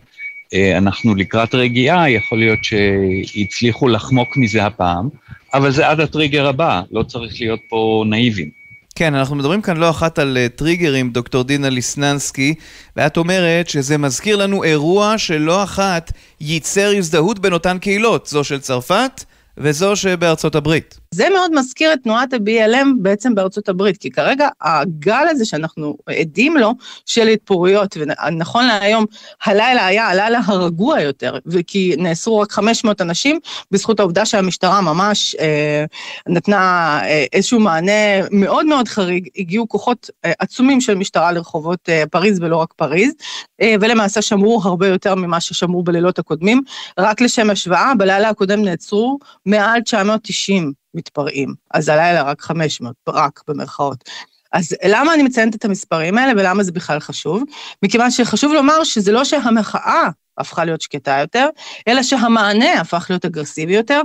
אנחנו 0.78 1.16
לקראת 1.16 1.56
רגיעה, 1.56 2.10
יכול 2.10 2.40
להיות 2.40 2.60
שהצליחו 2.64 3.88
לחמוק 3.88 4.38
מזה 4.38 4.66
הפעם, 4.66 5.10
אבל 5.54 5.72
זה 5.72 5.88
עד 5.88 6.00
הטריגר 6.00 6.48
הבא, 6.48 6.82
לא 6.92 7.04
צריך 7.04 7.34
להיות 7.40 7.60
פה 7.70 8.04
נאיבים. 8.08 8.62
כן, 8.96 9.16
אנחנו 9.16 9.36
מדברים 9.36 9.62
כאן 9.62 9.78
לא 9.78 9.90
אחת 9.90 10.20
על 10.20 10.38
טריגרים, 10.56 11.10
דוקטור 11.12 11.44
דינה 11.44 11.70
ליסננסקי, 11.70 12.56
ואת 12.96 13.18
אומרת 13.18 13.70
שזה 13.70 13.98
מזכיר 13.98 14.36
לנו 14.36 14.64
אירוע 14.64 15.18
שלא 15.18 15.64
אחת 15.64 16.12
ייצר 16.42 16.92
הזדהות 16.98 17.40
בין 17.40 17.54
אותן 17.54 17.78
קהילות, 17.78 18.28
זו 18.28 18.44
של 18.44 18.60
צרפת 18.60 19.24
וזו 19.58 19.96
שבארצות 19.96 20.56
הברית. 20.56 21.01
זה 21.16 21.30
מאוד 21.30 21.52
מזכיר 21.56 21.94
את 21.94 22.00
תנועת 22.04 22.34
ה-BLM 22.34 22.88
בעצם 23.02 23.36
בארצות 23.36 23.70
הברית, 23.70 23.98
כי 23.98 24.12
כרגע 24.12 24.48
הגל 24.62 25.26
הזה 25.30 25.46
שאנחנו 25.46 25.98
עדים 26.20 26.58
לו 26.58 26.74
של 27.06 27.28
התפוררויות, 27.28 27.98
ונכון 28.00 28.66
להיום, 28.66 29.06
הלילה 29.46 29.86
היה 29.86 30.08
הלילה 30.08 30.40
הרגוע 30.46 31.02
יותר, 31.02 31.38
וכי 31.46 31.96
נאסרו 31.98 32.40
רק 32.40 32.52
500 32.52 33.02
אנשים, 33.02 33.40
בזכות 33.72 34.00
העובדה 34.00 34.26
שהמשטרה 34.26 34.82
ממש 34.82 35.36
אה, 35.40 35.86
נתנה 36.28 37.00
אה, 37.04 37.26
איזשהו 37.34 37.60
מענה 37.60 38.28
מאוד 38.32 38.66
מאוד 38.66 38.88
חריג, 38.88 39.28
הגיעו 39.38 39.68
כוחות 39.68 40.10
אה, 40.26 40.32
עצומים 40.40 40.82
של 40.82 40.96
משטרה 40.96 41.32
לרחובות 41.32 41.90
אה, 41.90 42.04
פריז 42.12 42.40
ולא 42.42 42.58
רק 42.58 42.74
פריז, 42.74 43.14
אה, 43.62 43.76
ולמעשה 43.82 44.22
שמרו 44.22 44.62
הרבה 44.64 44.88
יותר 44.88 45.16
ממה 45.16 45.40
ששמרו 45.40 45.84
בלילות 45.84 46.20
הקודמים. 46.20 46.62
רק 47.00 47.22
לשם 47.22 47.50
השוואה, 47.50 47.96
בלילה 47.98 48.30
הקודם 48.30 48.62
נעצרו 48.62 49.20
מעל 49.46 49.82
990 49.82 50.81
מתפרעים, 50.94 51.54
אז 51.74 51.90
הלילה 51.90 52.24
רק 52.24 52.42
500, 52.42 52.96
רק 53.10 53.42
במרכאות. 53.48 54.04
אז 54.52 54.76
למה 54.86 55.14
אני 55.14 55.24
מציינת 55.24 55.56
את 55.56 55.66
המספרים 55.66 56.18
האלה 56.18 56.32
ולמה 56.42 56.64
זה 56.64 56.72
בכלל 56.72 57.00
חשוב? 57.00 57.44
מכיוון 57.84 58.12
שחשוב 58.12 58.54
לומר 58.54 58.84
שזה 58.84 59.12
לא 59.12 59.24
שהמחאה 59.24 60.10
הפכה 60.38 60.66
להיות 60.66 60.82
שקטה 60.82 61.18
יותר, 61.22 61.48
אלא 61.88 62.04
שהמענה 62.04 62.74
הפך 62.74 63.06
להיות 63.10 63.26
אגרסיבי 63.26 63.74
יותר, 63.74 64.02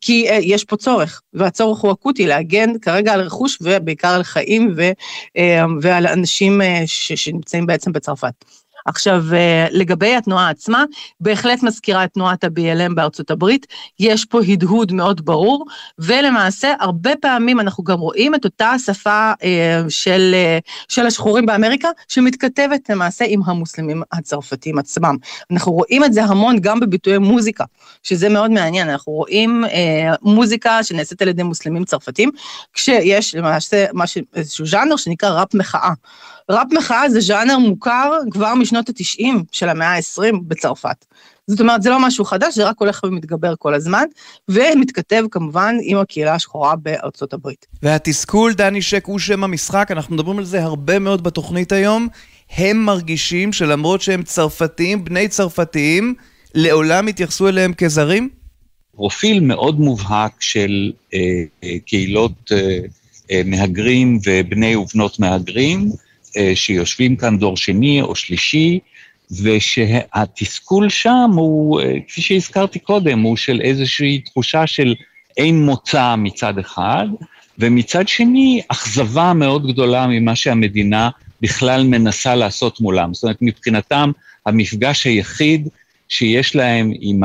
כי 0.00 0.30
uh, 0.30 0.32
יש 0.32 0.64
פה 0.64 0.76
צורך, 0.76 1.20
והצורך 1.32 1.78
הוא 1.78 1.92
אקוטי 1.92 2.26
להגן 2.26 2.78
כרגע 2.78 3.12
על 3.12 3.20
רכוש 3.20 3.58
ובעיקר 3.60 4.08
על 4.08 4.22
חיים 4.22 4.74
ו, 4.76 4.90
uh, 4.90 5.40
ועל 5.82 6.06
אנשים 6.06 6.60
uh, 6.60 6.64
ש, 6.86 7.12
שנמצאים 7.12 7.66
בעצם 7.66 7.92
בצרפת. 7.92 8.44
עכשיו, 8.86 9.24
אה, 9.32 9.66
לגבי 9.70 10.14
התנועה 10.14 10.50
עצמה, 10.50 10.84
בהחלט 11.20 11.62
מזכירה 11.62 12.04
את 12.04 12.12
תנועת 12.12 12.44
ה-BLM 12.44 12.94
בארצות 12.94 13.30
הברית, 13.30 13.66
יש 13.98 14.24
פה 14.24 14.40
הדהוד 14.48 14.92
מאוד 14.92 15.24
ברור, 15.24 15.66
ולמעשה, 15.98 16.74
הרבה 16.80 17.10
פעמים 17.20 17.60
אנחנו 17.60 17.84
גם 17.84 17.98
רואים 17.98 18.34
את 18.34 18.44
אותה 18.44 18.70
השפה 18.70 19.32
אה, 19.42 19.82
של, 19.88 20.30
אה, 20.34 20.58
של 20.88 21.06
השחורים 21.06 21.46
באמריקה, 21.46 21.88
שמתכתבת 22.08 22.90
למעשה 22.90 23.24
עם 23.28 23.40
המוסלמים 23.46 24.02
הצרפתים 24.12 24.78
עצמם. 24.78 25.16
אנחנו 25.50 25.72
רואים 25.72 26.04
את 26.04 26.12
זה 26.12 26.24
המון 26.24 26.60
גם 26.60 26.80
בביטויי 26.80 27.18
מוזיקה, 27.18 27.64
שזה 28.02 28.28
מאוד 28.28 28.50
מעניין, 28.50 28.88
אנחנו 28.88 29.12
רואים 29.12 29.64
מוזיקה 30.22 30.84
שנעשית 30.84 31.22
על 31.22 31.28
ידי 31.28 31.42
מוסלמים 31.42 31.84
צרפתים, 31.84 32.30
כשיש 32.74 33.34
למעשה 33.34 33.86
משהו, 33.94 34.20
איזשהו 34.34 34.66
ז'אנר 34.66 34.96
שנקרא 34.96 35.40
ראפ 35.40 35.54
מחאה. 35.54 35.92
ראפ 36.50 36.66
מחאה 36.72 37.10
זה 37.10 37.20
ז'אנר 37.20 37.58
מוכר 37.58 38.12
כבר 38.30 38.54
משנות 38.72 38.88
ה-90 38.88 39.24
של 39.52 39.68
המאה 39.68 39.96
ה-20 39.96 40.36
בצרפת. 40.42 41.04
זאת 41.46 41.60
אומרת, 41.60 41.82
זה 41.82 41.90
לא 41.90 42.06
משהו 42.06 42.24
חדש, 42.24 42.54
זה 42.54 42.68
רק 42.68 42.76
הולך 42.78 43.00
ומתגבר 43.04 43.54
כל 43.58 43.74
הזמן, 43.74 44.04
ומתכתב 44.48 45.24
כמובן 45.30 45.76
עם 45.82 45.98
הקהילה 45.98 46.34
השחורה 46.34 46.76
בארצות 46.76 47.32
הברית. 47.32 47.66
והתסכול, 47.82 48.54
דני 48.54 48.82
שק, 48.82 49.04
הוא 49.06 49.18
שם 49.18 49.44
המשחק, 49.44 49.88
אנחנו 49.90 50.14
מדברים 50.14 50.38
על 50.38 50.44
זה 50.44 50.62
הרבה 50.62 50.98
מאוד 50.98 51.22
בתוכנית 51.24 51.72
היום. 51.72 52.08
הם 52.56 52.84
מרגישים 52.84 53.52
שלמרות 53.52 54.02
שהם 54.02 54.22
צרפתיים, 54.22 55.04
בני 55.04 55.28
צרפתיים, 55.28 56.14
לעולם 56.54 57.08
יתייחסו 57.08 57.48
אליהם 57.48 57.72
כזרים? 57.72 58.28
פרופיל 58.96 59.40
מאוד 59.40 59.80
מובהק 59.80 60.42
של 60.42 60.92
אה, 61.14 61.18
אה, 61.64 61.78
קהילות 61.86 62.52
אה, 62.52 62.78
אה, 63.30 63.42
מהגרים 63.44 64.18
ובני 64.26 64.76
ובנות 64.76 65.18
מהגרים, 65.18 65.80
אה, 65.80 66.09
שיושבים 66.54 67.16
כאן 67.16 67.38
דור 67.38 67.56
שני 67.56 68.02
או 68.02 68.14
שלישי, 68.14 68.78
ושהתסכול 69.30 70.88
שם 70.88 71.30
הוא, 71.34 71.80
אה, 71.80 71.94
כפי 72.08 72.20
שהזכרתי 72.20 72.78
קודם, 72.78 73.20
הוא 73.20 73.36
של 73.36 73.60
איזושהי 73.60 74.18
תחושה 74.18 74.66
של 74.66 74.94
אין 75.36 75.64
מוצא 75.64 76.14
מצד 76.18 76.58
אחד, 76.58 77.06
ומצד 77.58 78.08
שני, 78.08 78.62
אכזבה 78.68 79.32
מאוד 79.32 79.72
גדולה 79.72 80.06
ממה 80.06 80.36
שהמדינה 80.36 81.10
בכלל 81.40 81.84
מנסה 81.84 82.34
לעשות 82.34 82.80
מולם. 82.80 83.14
זאת 83.14 83.22
אומרת, 83.22 83.36
מבחינתם, 83.40 84.10
המפגש 84.46 85.06
היחיד 85.06 85.68
שיש 86.08 86.56
להם 86.56 86.92
עם 87.00 87.20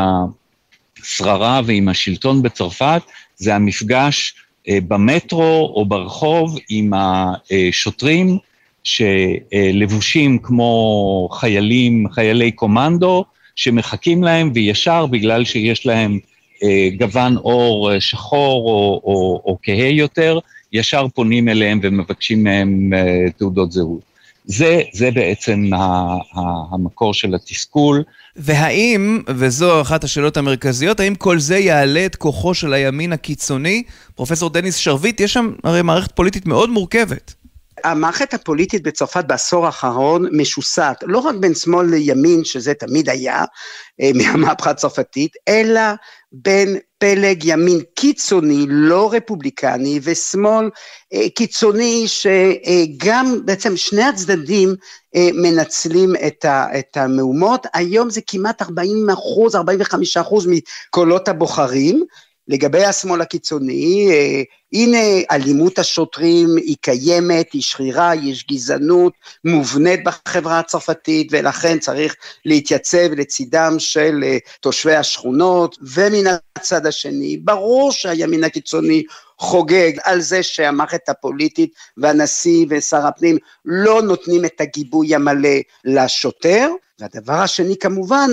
השררה 1.01 1.61
ועם 1.65 1.89
השלטון 1.89 2.41
בצרפת, 2.41 3.01
זה 3.35 3.55
המפגש 3.55 4.33
אה, 4.69 4.77
במטרו 4.87 5.73
או 5.75 5.85
ברחוב 5.85 6.57
עם 6.69 6.93
השוטרים 6.93 8.37
שלבושים 8.85 10.39
כמו 10.39 11.29
חיילים, 11.31 12.05
חיילי 12.11 12.51
קומנדו, 12.51 13.25
שמחכים 13.55 14.23
להם 14.23 14.51
וישר 14.53 15.05
בגלל 15.05 15.45
שיש 15.45 15.85
להם 15.85 16.19
אה, 16.63 16.89
גוון 16.97 17.35
עור 17.35 17.91
אה, 17.91 18.01
שחור 18.01 18.69
או, 18.69 19.01
או, 19.03 19.41
או 19.45 19.57
כהה 19.63 19.87
יותר, 19.87 20.39
ישר 20.73 21.07
פונים 21.15 21.49
אליהם 21.49 21.79
ומבקשים 21.83 22.43
מהם 22.43 22.93
אה, 22.93 23.31
תעודות 23.37 23.71
זהות. 23.71 24.15
זה, 24.45 24.81
זה 24.93 25.11
בעצם 25.11 25.73
ה, 25.73 25.77
ה, 25.77 26.39
המקור 26.71 27.13
של 27.13 27.35
התסכול. 27.35 28.03
והאם, 28.35 29.21
וזו 29.27 29.81
אחת 29.81 30.03
השאלות 30.03 30.37
המרכזיות, 30.37 30.99
האם 30.99 31.15
כל 31.15 31.39
זה 31.39 31.57
יעלה 31.57 32.05
את 32.05 32.15
כוחו 32.15 32.53
של 32.53 32.73
הימין 32.73 33.13
הקיצוני? 33.13 33.83
פרופסור 34.15 34.49
דניס 34.49 34.75
שרביט, 34.75 35.19
יש 35.19 35.33
שם 35.33 35.51
הרי 35.63 35.81
מערכת 35.81 36.11
פוליטית 36.11 36.45
מאוד 36.45 36.69
מורכבת. 36.69 37.33
המערכת 37.85 38.33
הפוליטית 38.33 38.83
בצרפת 38.83 39.25
בעשור 39.25 39.65
האחרון 39.65 40.25
משוסעת, 40.31 41.03
לא 41.07 41.19
רק 41.19 41.35
בין 41.35 41.55
שמאל 41.55 41.87
לימין, 41.87 42.43
שזה 42.43 42.73
תמיד 42.73 43.09
היה 43.09 43.43
אה, 44.01 44.11
מהמהפכה 44.17 44.69
הצרפתית, 44.69 45.31
אלא 45.47 45.81
בין 46.31 46.77
פלג 46.97 47.43
ימין 47.43 47.79
קיצוני, 47.95 48.65
לא 48.69 49.13
רפובליקני, 49.13 49.99
ושמאל 50.03 50.69
אה, 51.13 51.29
קיצוני, 51.35 52.05
שגם 52.07 53.41
בעצם 53.45 53.77
שני 53.77 54.03
הצדדים 54.03 54.75
אה, 55.15 55.29
מנצלים 55.33 56.13
את 56.77 56.97
המהומות. 56.97 57.67
היום 57.73 58.09
זה 58.09 58.21
כמעט 58.27 58.61
40 58.61 59.09
אחוז, 59.09 59.55
45 59.55 60.17
אחוז 60.17 60.47
מקולות 60.49 61.27
הבוחרים, 61.27 62.05
לגבי 62.47 62.83
השמאל 62.85 63.21
הקיצוני, 63.21 64.07
אה, 64.11 64.41
הנה 64.73 64.97
אלימות 65.31 65.79
השוטרים 65.79 66.47
היא 66.57 66.75
קיימת, 66.81 67.53
היא 67.53 67.61
שרירה, 67.61 68.15
יש 68.15 68.47
גזענות 68.47 69.13
מובנית 69.43 69.99
בחברה 70.03 70.59
הצרפתית 70.59 71.27
ולכן 71.31 71.79
צריך 71.79 72.15
להתייצב 72.45 73.13
לצידם 73.17 73.75
של 73.79 74.23
אה, 74.23 74.37
תושבי 74.59 74.95
השכונות 74.95 75.77
ומן 75.81 76.35
הצד 76.55 76.85
השני, 76.85 77.37
ברור 77.37 77.91
שהימין 77.91 78.43
הקיצוני 78.43 79.03
חוגג 79.39 79.91
על 80.03 80.21
זה 80.21 80.43
שהמערכת 80.43 81.09
הפוליטית 81.09 81.73
והנשיא 81.97 82.65
ושר 82.69 83.07
הפנים 83.07 83.37
לא 83.65 84.01
נותנים 84.01 84.45
את 84.45 84.61
הגיבוי 84.61 85.15
המלא 85.15 85.59
לשוטר, 85.85 86.69
והדבר 86.99 87.33
השני 87.33 87.77
כמובן, 87.77 88.29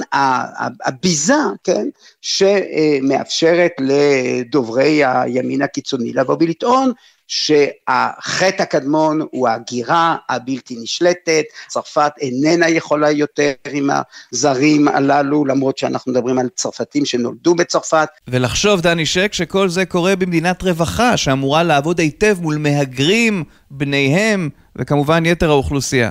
הביזה, 0.84 1.34
כן, 1.64 1.88
שמאפשרת 2.20 3.72
לדוברי 3.78 5.04
הימין 5.04 5.62
הקיצוני 5.62 6.12
לבוא 6.12 6.36
ולטעון 6.40 6.92
שהחטא 7.34 8.62
הקדמון 8.62 9.20
הוא 9.30 9.48
ההגירה 9.48 10.16
הבלתי 10.28 10.76
נשלטת, 10.82 11.44
צרפת 11.68 12.12
איננה 12.20 12.68
יכולה 12.68 13.10
יותר 13.10 13.52
עם 13.72 13.90
הזרים 14.32 14.88
הללו, 14.88 15.44
למרות 15.44 15.78
שאנחנו 15.78 16.12
מדברים 16.12 16.38
על 16.38 16.48
צרפתים 16.54 17.04
שנולדו 17.04 17.54
בצרפת. 17.54 18.08
ולחשוב, 18.28 18.80
דני 18.80 19.06
שק, 19.06 19.32
שכל 19.32 19.68
זה 19.68 19.84
קורה 19.84 20.16
במדינת 20.16 20.62
רווחה, 20.62 21.16
שאמורה 21.16 21.62
לעבוד 21.62 21.98
היטב 21.98 22.36
מול 22.40 22.56
מהגרים, 22.56 23.44
בניהם, 23.70 24.48
וכמובן 24.76 25.26
יתר 25.26 25.50
האוכלוסייה. 25.50 26.10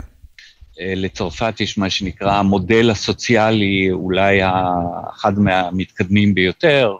אה, 0.79 0.93
לצרפת 0.95 1.53
יש 1.59 1.77
מה 1.77 1.89
שנקרא 1.89 2.33
המודל 2.33 2.89
הסוציאלי, 2.89 3.91
אולי 3.91 4.39
אחד 5.15 5.39
מהמתקדמים 5.39 6.33
ביותר, 6.33 6.95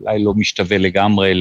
אולי 0.00 0.24
לא 0.24 0.34
משתווה 0.34 0.78
לגמרי 0.78 1.32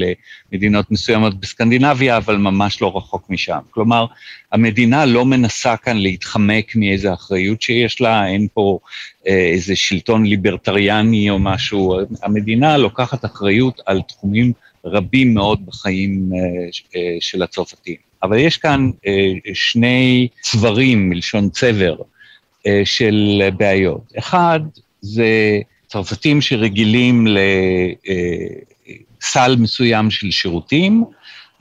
למדינות 0.52 0.92
מסוימות 0.92 1.40
בסקנדינביה, 1.40 2.18
אבל 2.18 2.38
ממש 2.38 2.82
לא 2.82 2.98
רחוק 2.98 3.30
משם. 3.30 3.60
כלומר, 3.72 4.06
המדינה 4.52 5.06
לא 5.06 5.26
מנסה 5.26 5.78
כאן 5.78 5.98
להתחמק 5.98 6.76
מאיזה 6.76 7.14
אחריות 7.14 7.62
שיש 7.62 8.02
לה, 8.02 8.28
אין 8.28 8.48
פה 8.54 8.80
אה, 9.28 9.34
איזה 9.34 9.76
שלטון 9.76 10.26
ליברטריאני 10.26 11.30
או 11.30 11.40
משהו, 11.40 12.00
המדינה 12.24 12.78
לוקחת 12.78 13.26
אחריות 13.26 13.82
על 13.86 14.02
תחומים 14.02 14.54
רבים 14.86 15.34
מאוד 15.34 15.66
בחיים 15.66 16.30
אה, 16.36 17.02
של 17.20 17.44
הצרפתים. 17.44 17.96
אבל 18.24 18.38
יש 18.38 18.58
כאן 18.58 18.90
שני 19.54 20.28
צברים, 20.42 21.10
מלשון 21.10 21.50
צבר, 21.50 21.96
של 22.84 23.50
בעיות. 23.58 24.14
אחד, 24.18 24.60
זה 25.02 25.60
צרפתים 25.94 26.42
שרגילים 26.42 27.28
לסל 29.22 29.56
מסוים 29.60 30.12
של 30.12 30.32
שירותים, 30.32 31.04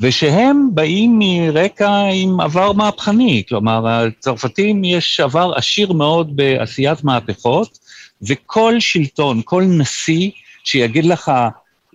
ושהם 0.01 0.69
באים 0.75 1.19
מרקע 1.19 1.91
עם 2.13 2.41
עבר 2.41 2.73
מהפכני, 2.73 3.43
כלומר, 3.49 3.87
הצרפתים 3.87 4.85
יש 4.85 5.21
עבר 5.21 5.53
עשיר 5.57 5.93
מאוד 5.93 6.37
בעשיית 6.37 7.05
מהפכות, 7.05 7.79
וכל 8.23 8.81
שלטון, 8.81 9.41
כל 9.45 9.63
נשיא 9.63 10.31
שיגיד 10.65 11.05
לך, 11.05 11.33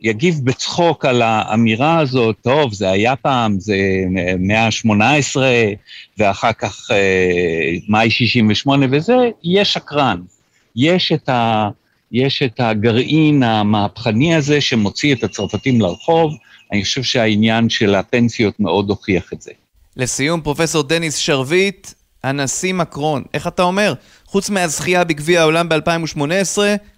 יגיב 0.02 0.36
בצחוק 0.43 1.06
על 1.06 1.21
האמירה 1.21 2.00
הזאת, 2.00 2.36
טוב, 2.41 2.73
זה 2.73 2.89
היה 2.89 3.15
פעם, 3.15 3.60
זה 3.60 3.78
מאה 4.39 4.65
ה-18, 4.65 5.38
ואחר 6.17 6.54
כך 6.54 6.91
אה, 6.91 7.71
מאי 7.89 8.10
68 8.10 8.86
וזה, 8.91 9.17
יהיה 9.43 9.65
שקרן. 9.65 10.21
יש 10.76 11.12
את, 11.12 11.30
ה, 11.30 11.69
יש 12.12 12.43
את 12.43 12.60
הגרעין 12.60 13.43
המהפכני 13.43 14.36
הזה 14.36 14.62
שמוציא 14.62 15.15
את 15.15 15.24
הצרפתים 15.24 15.82
לרחוב, 15.82 16.34
אני 16.72 16.84
חושב 16.84 17.04
שהעניין 17.04 17.70
של 17.70 17.96
הפנסיות 17.96 18.60
מאוד 18.60 18.89
הוכיח 18.89 19.34
את 19.34 19.41
זה. 19.41 19.52
לסיום, 19.98 20.41
פרופסור 20.41 20.84
דניס 20.84 21.15
שרביט, 21.15 21.88
הנשיא 22.24 22.74
מקרון, 22.74 23.24
איך 23.34 23.48
אתה 23.48 23.63
אומר? 23.63 23.93
חוץ 24.26 24.50
מהזכייה 24.50 25.04
בגביע 25.04 25.41
העולם 25.41 25.70
ב-2018, 25.70 26.58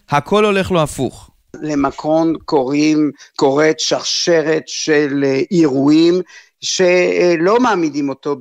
הכל 0.10 0.46
הולך 0.46 0.72
לו 0.72 0.82
הפוך. 0.82 1.30
למקרון 1.62 2.34
קוראים, 2.46 3.12
קורית 3.36 3.80
שרשרת 3.80 4.64
של 4.68 5.24
אה, 5.26 5.42
אירועים 5.52 6.22
שלא 6.62 7.60
מעמידים 7.60 8.10
אותו 8.10 8.36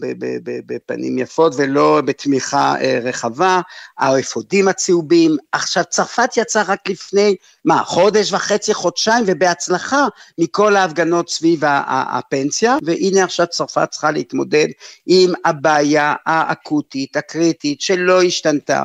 בפנים 0.66 1.18
יפות 1.18 1.52
ולא 1.56 2.00
בתמיכה 2.04 2.74
אה, 2.80 3.00
רחבה, 3.02 3.60
האפודים 3.98 4.68
הצהובים, 4.68 5.36
עכשיו 5.52 5.84
צרפת 5.88 6.30
יצאה 6.36 6.62
רק 6.62 6.88
לפני, 6.88 7.36
מה, 7.64 7.82
חודש 7.84 8.32
וחצי, 8.32 8.74
חודשיים, 8.74 9.24
ובהצלחה 9.26 10.06
מכל 10.38 10.76
ההפגנות 10.76 11.30
סביב 11.30 11.60
הפנסיה, 11.86 12.76
והנה 12.82 13.24
עכשיו 13.24 13.46
צרפת 13.46 13.88
צריכה 13.90 14.10
להתמודד 14.10 14.66
עם 15.06 15.32
הבעיה 15.44 16.14
האקוטית, 16.26 17.16
הקריטית, 17.16 17.80
שלא 17.80 18.22
השתנתה. 18.22 18.82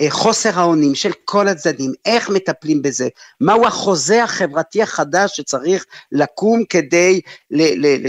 אה, 0.00 0.10
חוסר 0.10 0.60
האונים 0.60 0.94
של 0.94 1.10
כל 1.24 1.48
הצדדים, 1.48 1.92
איך 2.04 2.30
מטפלים 2.30 2.82
בזה, 2.82 3.08
מהו 3.40 3.66
החוזה 3.66 4.24
החברתי 4.24 4.82
החדש 4.82 5.36
שצריך 5.36 5.84
לקום 6.12 6.64
כדי 6.68 7.20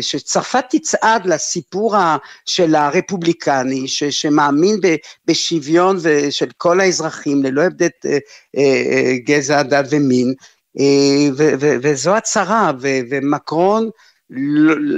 שצרפת 0.02 0.65
תצעד 0.69 1.26
לסיפור 1.26 1.95
של 2.45 2.76
הרפובליקני 2.76 3.88
ש- 3.88 4.04
שמאמין 4.04 4.80
ב- 4.82 4.95
בשוויון 5.26 5.97
של 6.30 6.50
כל 6.58 6.80
האזרחים 6.80 7.43
ללא 7.43 7.62
הבדל 7.62 7.88
אה, 8.06 8.17
אה, 8.58 9.13
גזע, 9.26 9.63
דת 9.63 9.86
ומין, 9.89 10.34
ו- 11.38 11.54
ו- 11.60 11.76
וזו 11.82 12.15
הצהרה, 12.15 12.71
ומקרון 12.82 13.89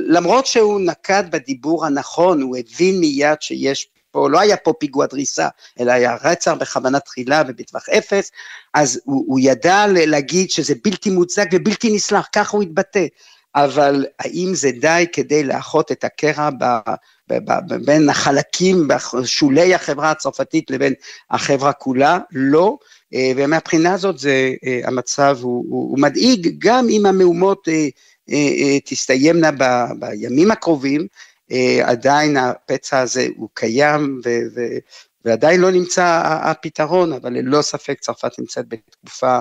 למרות 0.07 0.45
שהוא 0.45 0.81
נקט 0.81 1.25
בדיבור 1.31 1.85
הנכון, 1.85 2.41
הוא 2.41 2.57
הבין 2.57 2.99
מיד 2.99 3.37
שיש 3.41 3.89
פה, 4.11 4.29
לא 4.29 4.39
היה 4.39 4.57
פה 4.57 4.73
פיגוע 4.79 5.05
דריסה, 5.05 5.47
אלא 5.79 5.91
היה 5.91 6.17
רצח 6.23 6.53
בכוונה 6.59 6.99
תחילה 6.99 7.43
ובטווח 7.47 7.89
אפס, 7.89 8.31
אז 8.73 9.01
הוא, 9.03 9.25
הוא 9.27 9.39
ידע 9.41 9.85
להגיד 9.87 10.51
שזה 10.51 10.73
בלתי 10.83 11.09
מוצדק 11.09 11.47
ובלתי 11.53 11.95
נסלח, 11.95 12.27
ככה 12.35 12.57
הוא 12.57 12.63
התבטא. 12.63 13.05
אבל 13.55 14.05
האם 14.19 14.51
זה 14.53 14.71
די 14.71 15.05
כדי 15.13 15.43
לאחות 15.43 15.91
את 15.91 16.03
הקרע 16.03 16.49
ב, 16.49 16.65
ב, 17.29 17.33
ב, 17.33 17.85
בין 17.85 18.09
החלקים, 18.09 18.87
בשולי 18.87 19.73
החברה 19.73 20.11
הצרפתית 20.11 20.71
לבין 20.71 20.93
החברה 21.31 21.73
כולה? 21.73 22.19
לא. 22.31 22.77
אה, 23.13 23.31
ומהבחינה 23.35 23.93
הזאת 23.93 24.19
זה, 24.19 24.53
אה, 24.65 24.81
המצב 24.83 25.37
הוא, 25.41 25.65
הוא, 25.69 25.89
הוא 25.89 25.99
מדאיג, 25.99 26.55
גם 26.57 26.87
אם 26.89 27.05
המהומות 27.05 27.67
אה, 27.67 28.79
תסתיימנה 28.85 29.51
ב, 29.51 29.63
בימים 29.99 30.51
הקרובים, 30.51 31.07
עדיין 31.83 32.37
הפצע 32.37 32.99
הזה 32.99 33.27
הוא 33.37 33.49
קיים 33.53 34.21
ו, 34.25 34.29
ו, 34.55 34.61
ועדיין 35.25 35.61
לא 35.61 35.71
נמצא 35.71 36.21
הפתרון, 36.25 37.13
אבל 37.13 37.33
ללא 37.33 37.61
ספק 37.61 37.99
צרפת 37.99 38.39
נמצאת 38.39 38.65
בתקופה 38.67 39.39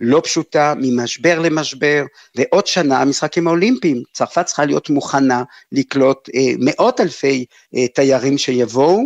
לא 0.00 0.20
פשוטה, 0.24 0.74
ממשבר 0.76 1.38
למשבר, 1.38 2.04
ועוד 2.36 2.66
שנה 2.66 3.00
המשחקים 3.00 3.46
האולימפיים, 3.46 4.02
צרפת 4.12 4.46
צריכה 4.46 4.64
להיות 4.64 4.90
מוכנה 4.90 5.42
לקלוט 5.72 6.28
אה, 6.34 6.40
מאות 6.58 7.00
אלפי 7.00 7.44
אה, 7.76 7.88
תיירים 7.88 8.38
שיבואו, 8.38 9.02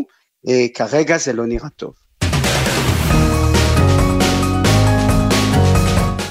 אה, 0.49 0.67
כרגע 0.75 1.19
זה 1.19 1.33
לא 1.33 1.47
נראה 1.47 1.69
טוב. 1.69 1.93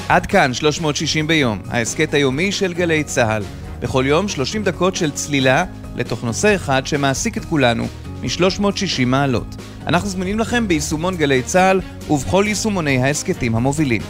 עד 0.10 0.26
כאן 0.26 0.54
360 0.54 1.28
ביום, 1.28 1.62
ההסכת 1.68 2.14
היומי 2.14 2.52
של 2.52 2.74
גלי 2.74 3.04
צה"ל. 3.04 3.44
בכל 3.80 4.04
יום 4.08 4.28
30 4.28 4.64
דקות 4.64 4.96
של 4.96 5.12
צלילה 5.12 5.66
לתוך 6.02 6.24
נושא 6.24 6.56
אחד 6.56 6.88
שמעסיק 6.88 7.38
את 7.38 7.46
כולנו 7.46 7.88
מ-360 8.22 9.06
מעלות. 9.06 9.56
אנחנו 9.88 10.10
זמינים 10.10 10.40
לכם 10.40 10.68
ביישומון 10.68 11.16
גלי 11.16 11.42
צה"ל 11.42 11.82
ובכל 12.10 12.44
יישומוני 12.48 13.04
ההסכתים 13.04 13.56
המובילים. 13.56 14.02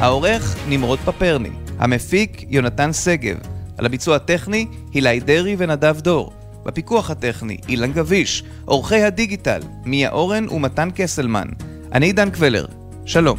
העורך 0.00 0.56
נמרוד 0.68 0.98
פפרני, 0.98 1.50
המפיק 1.78 2.44
יונתן 2.48 2.92
שגב, 2.92 3.36
על 3.78 3.86
הביצוע 3.86 4.16
הטכני 4.16 4.66
הילי 4.92 5.20
דרעי 5.20 5.56
ונדב 5.58 6.00
דור. 6.00 6.32
בפיקוח 6.64 7.10
הטכני 7.10 7.56
אילן 7.68 7.92
גביש, 7.92 8.44
עורכי 8.64 9.02
הדיגיטל 9.02 9.60
מיה 9.84 10.10
אורן 10.10 10.48
ומתן 10.48 10.88
קסלמן. 10.94 11.48
אני 11.92 12.06
עידן 12.06 12.30
קבלר, 12.30 12.64
שלום. 13.04 13.38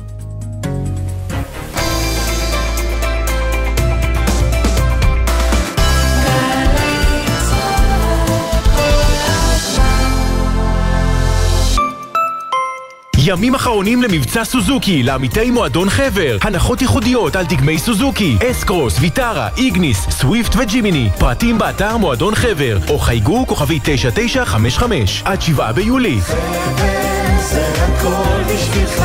ימים 13.26 13.56
אחרונים 13.56 14.04
למבצע 14.04 14.44
סוזוקי 14.44 15.04
לעמיתי 15.04 15.52
מועדון 15.52 15.90
חבר. 15.90 16.38
הנחות 16.42 16.82
ייחודיות 16.82 17.36
על 17.36 17.46
דגמי 17.46 17.80
סוזוקי, 17.80 18.38
אסקרוס, 18.52 19.00
ויטרה, 19.00 19.50
איגניס, 19.58 20.10
סוויפט 20.10 20.56
וג'ימיני. 20.56 21.10
פרטים 21.20 21.58
באתר 21.58 21.98
מועדון 21.98 22.36
חבר, 22.36 22.78
או 22.88 23.00
חייגו 23.00 23.46
כוכבי 23.48 23.80
9955 23.84 25.22
עד 25.26 25.42
7 25.42 25.72
ביולי. 25.72 26.18
חבר 26.22 27.29
זה 27.41 27.67
הכל 27.75 28.54
בשבילך 28.54 29.04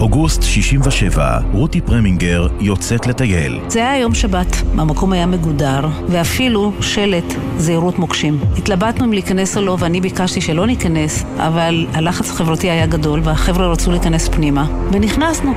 אוגוסט 0.00 0.42
67, 0.42 1.38
רותי 1.52 1.80
פרמינגר 1.80 2.46
יוצאת 2.60 3.06
לטייל. 3.06 3.60
זה 3.68 3.78
היה 3.78 4.00
יום 4.00 4.14
שבת, 4.14 4.56
המקום 4.78 5.12
היה 5.12 5.26
מגודר, 5.26 5.80
ואפילו 6.08 6.72
שלט 6.80 7.34
זהירות 7.58 7.98
מוקשים. 7.98 8.38
התלבטנו 8.58 9.04
אם 9.04 9.12
להיכנס 9.12 9.56
או 9.56 9.62
לא, 9.62 9.76
ואני 9.80 10.00
ביקשתי 10.00 10.40
שלא 10.40 10.66
ניכנס, 10.66 11.24
אבל 11.36 11.86
הלחץ 11.92 12.30
החברתי 12.30 12.70
היה 12.70 12.86
גדול, 12.86 13.20
והחבר'ה 13.24 13.66
רצו 13.66 13.90
להיכנס 13.90 14.28
פנימה, 14.28 14.66
ונכנסנו. 14.92 15.54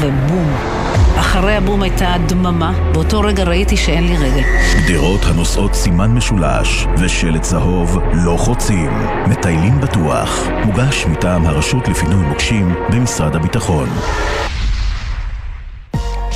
ובום. 0.00 1.05
אחרי 1.38 1.56
הבום 1.56 1.82
הייתה 1.82 2.14
דממה, 2.26 2.72
באותו 2.92 3.20
רגע 3.20 3.44
ראיתי 3.44 3.76
שאין 3.76 4.06
לי 4.06 4.16
רגל. 4.16 4.42
גדרות 4.88 5.20
הנושאות 5.24 5.74
סימן 5.74 6.10
משולש 6.14 6.86
ושלט 6.98 7.42
צהוב 7.42 7.98
לא 8.12 8.36
חוצים. 8.38 8.90
מטיילים 9.26 9.80
בטוח. 9.80 10.46
מוגש 10.64 11.06
מטעם 11.06 11.46
הרשות 11.46 11.88
לפינוי 11.88 12.24
מוקשים 12.24 12.74
במשרד 12.90 13.36
הביטחון. 13.36 13.88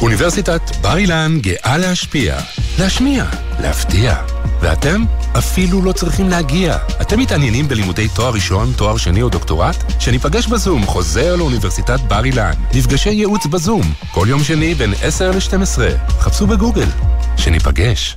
אוניברסיטת 0.03 0.77
בר 0.83 0.97
אילן 0.97 1.39
גאה 1.41 1.79
להשפיע, 1.79 2.37
להשמיע, 2.79 3.25
להפתיע. 3.61 4.15
ואתם 4.61 5.05
אפילו 5.39 5.83
לא 5.83 5.93
צריכים 5.93 6.29
להגיע. 6.29 6.77
אתם 7.01 7.19
מתעניינים 7.19 7.69
בלימודי 7.69 8.09
תואר 8.09 8.33
ראשון, 8.33 8.73
תואר 8.77 8.97
שני 8.97 9.23
או 9.23 9.29
דוקטורט? 9.29 9.77
שניפגש 9.99 10.47
בזום 10.47 10.87
חוזר 10.87 11.37
לאוניברסיטת 11.37 12.01
בר 12.01 12.25
אילן. 12.25 12.53
מפגשי 12.75 13.11
ייעוץ 13.11 13.47
בזום, 13.47 13.83
כל 14.11 14.27
יום 14.31 14.45
שני 14.45 14.75
בין 14.75 14.95
10 15.03 15.31
ל-12. 15.31 15.79
חפשו 16.21 16.47
בגוגל. 16.47 16.89
שניפגש. 17.37 18.17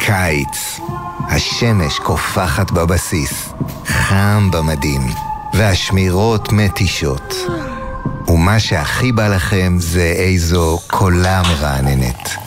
קיץ. 0.00 0.80
השמש 1.28 1.98
קופחת 1.98 2.70
בבסיס, 2.70 3.48
חם 3.86 4.50
במדים, 4.52 5.00
והשמירות 5.54 6.52
מתישות. 6.52 7.34
ומה 8.28 8.60
שהכי 8.60 9.12
בא 9.12 9.28
לכם 9.28 9.76
זה 9.78 10.14
איזו 10.16 10.78
קולה 10.86 11.42
מרעננת. 11.42 12.45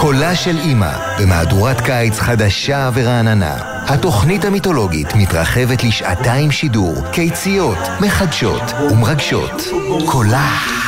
קולה 0.00 0.34
של 0.34 0.58
אימא, 0.58 0.92
במהדורת 1.20 1.80
קיץ 1.80 2.18
חדשה 2.18 2.90
ורעננה. 2.94 3.56
התוכנית 3.86 4.44
המיתולוגית 4.44 5.14
מתרחבת 5.14 5.84
לשעתיים 5.84 6.50
שידור, 6.50 6.94
קיציות, 7.12 7.78
מחדשות 8.00 8.62
ומרגשות. 8.90 9.62
קולה 10.06 10.87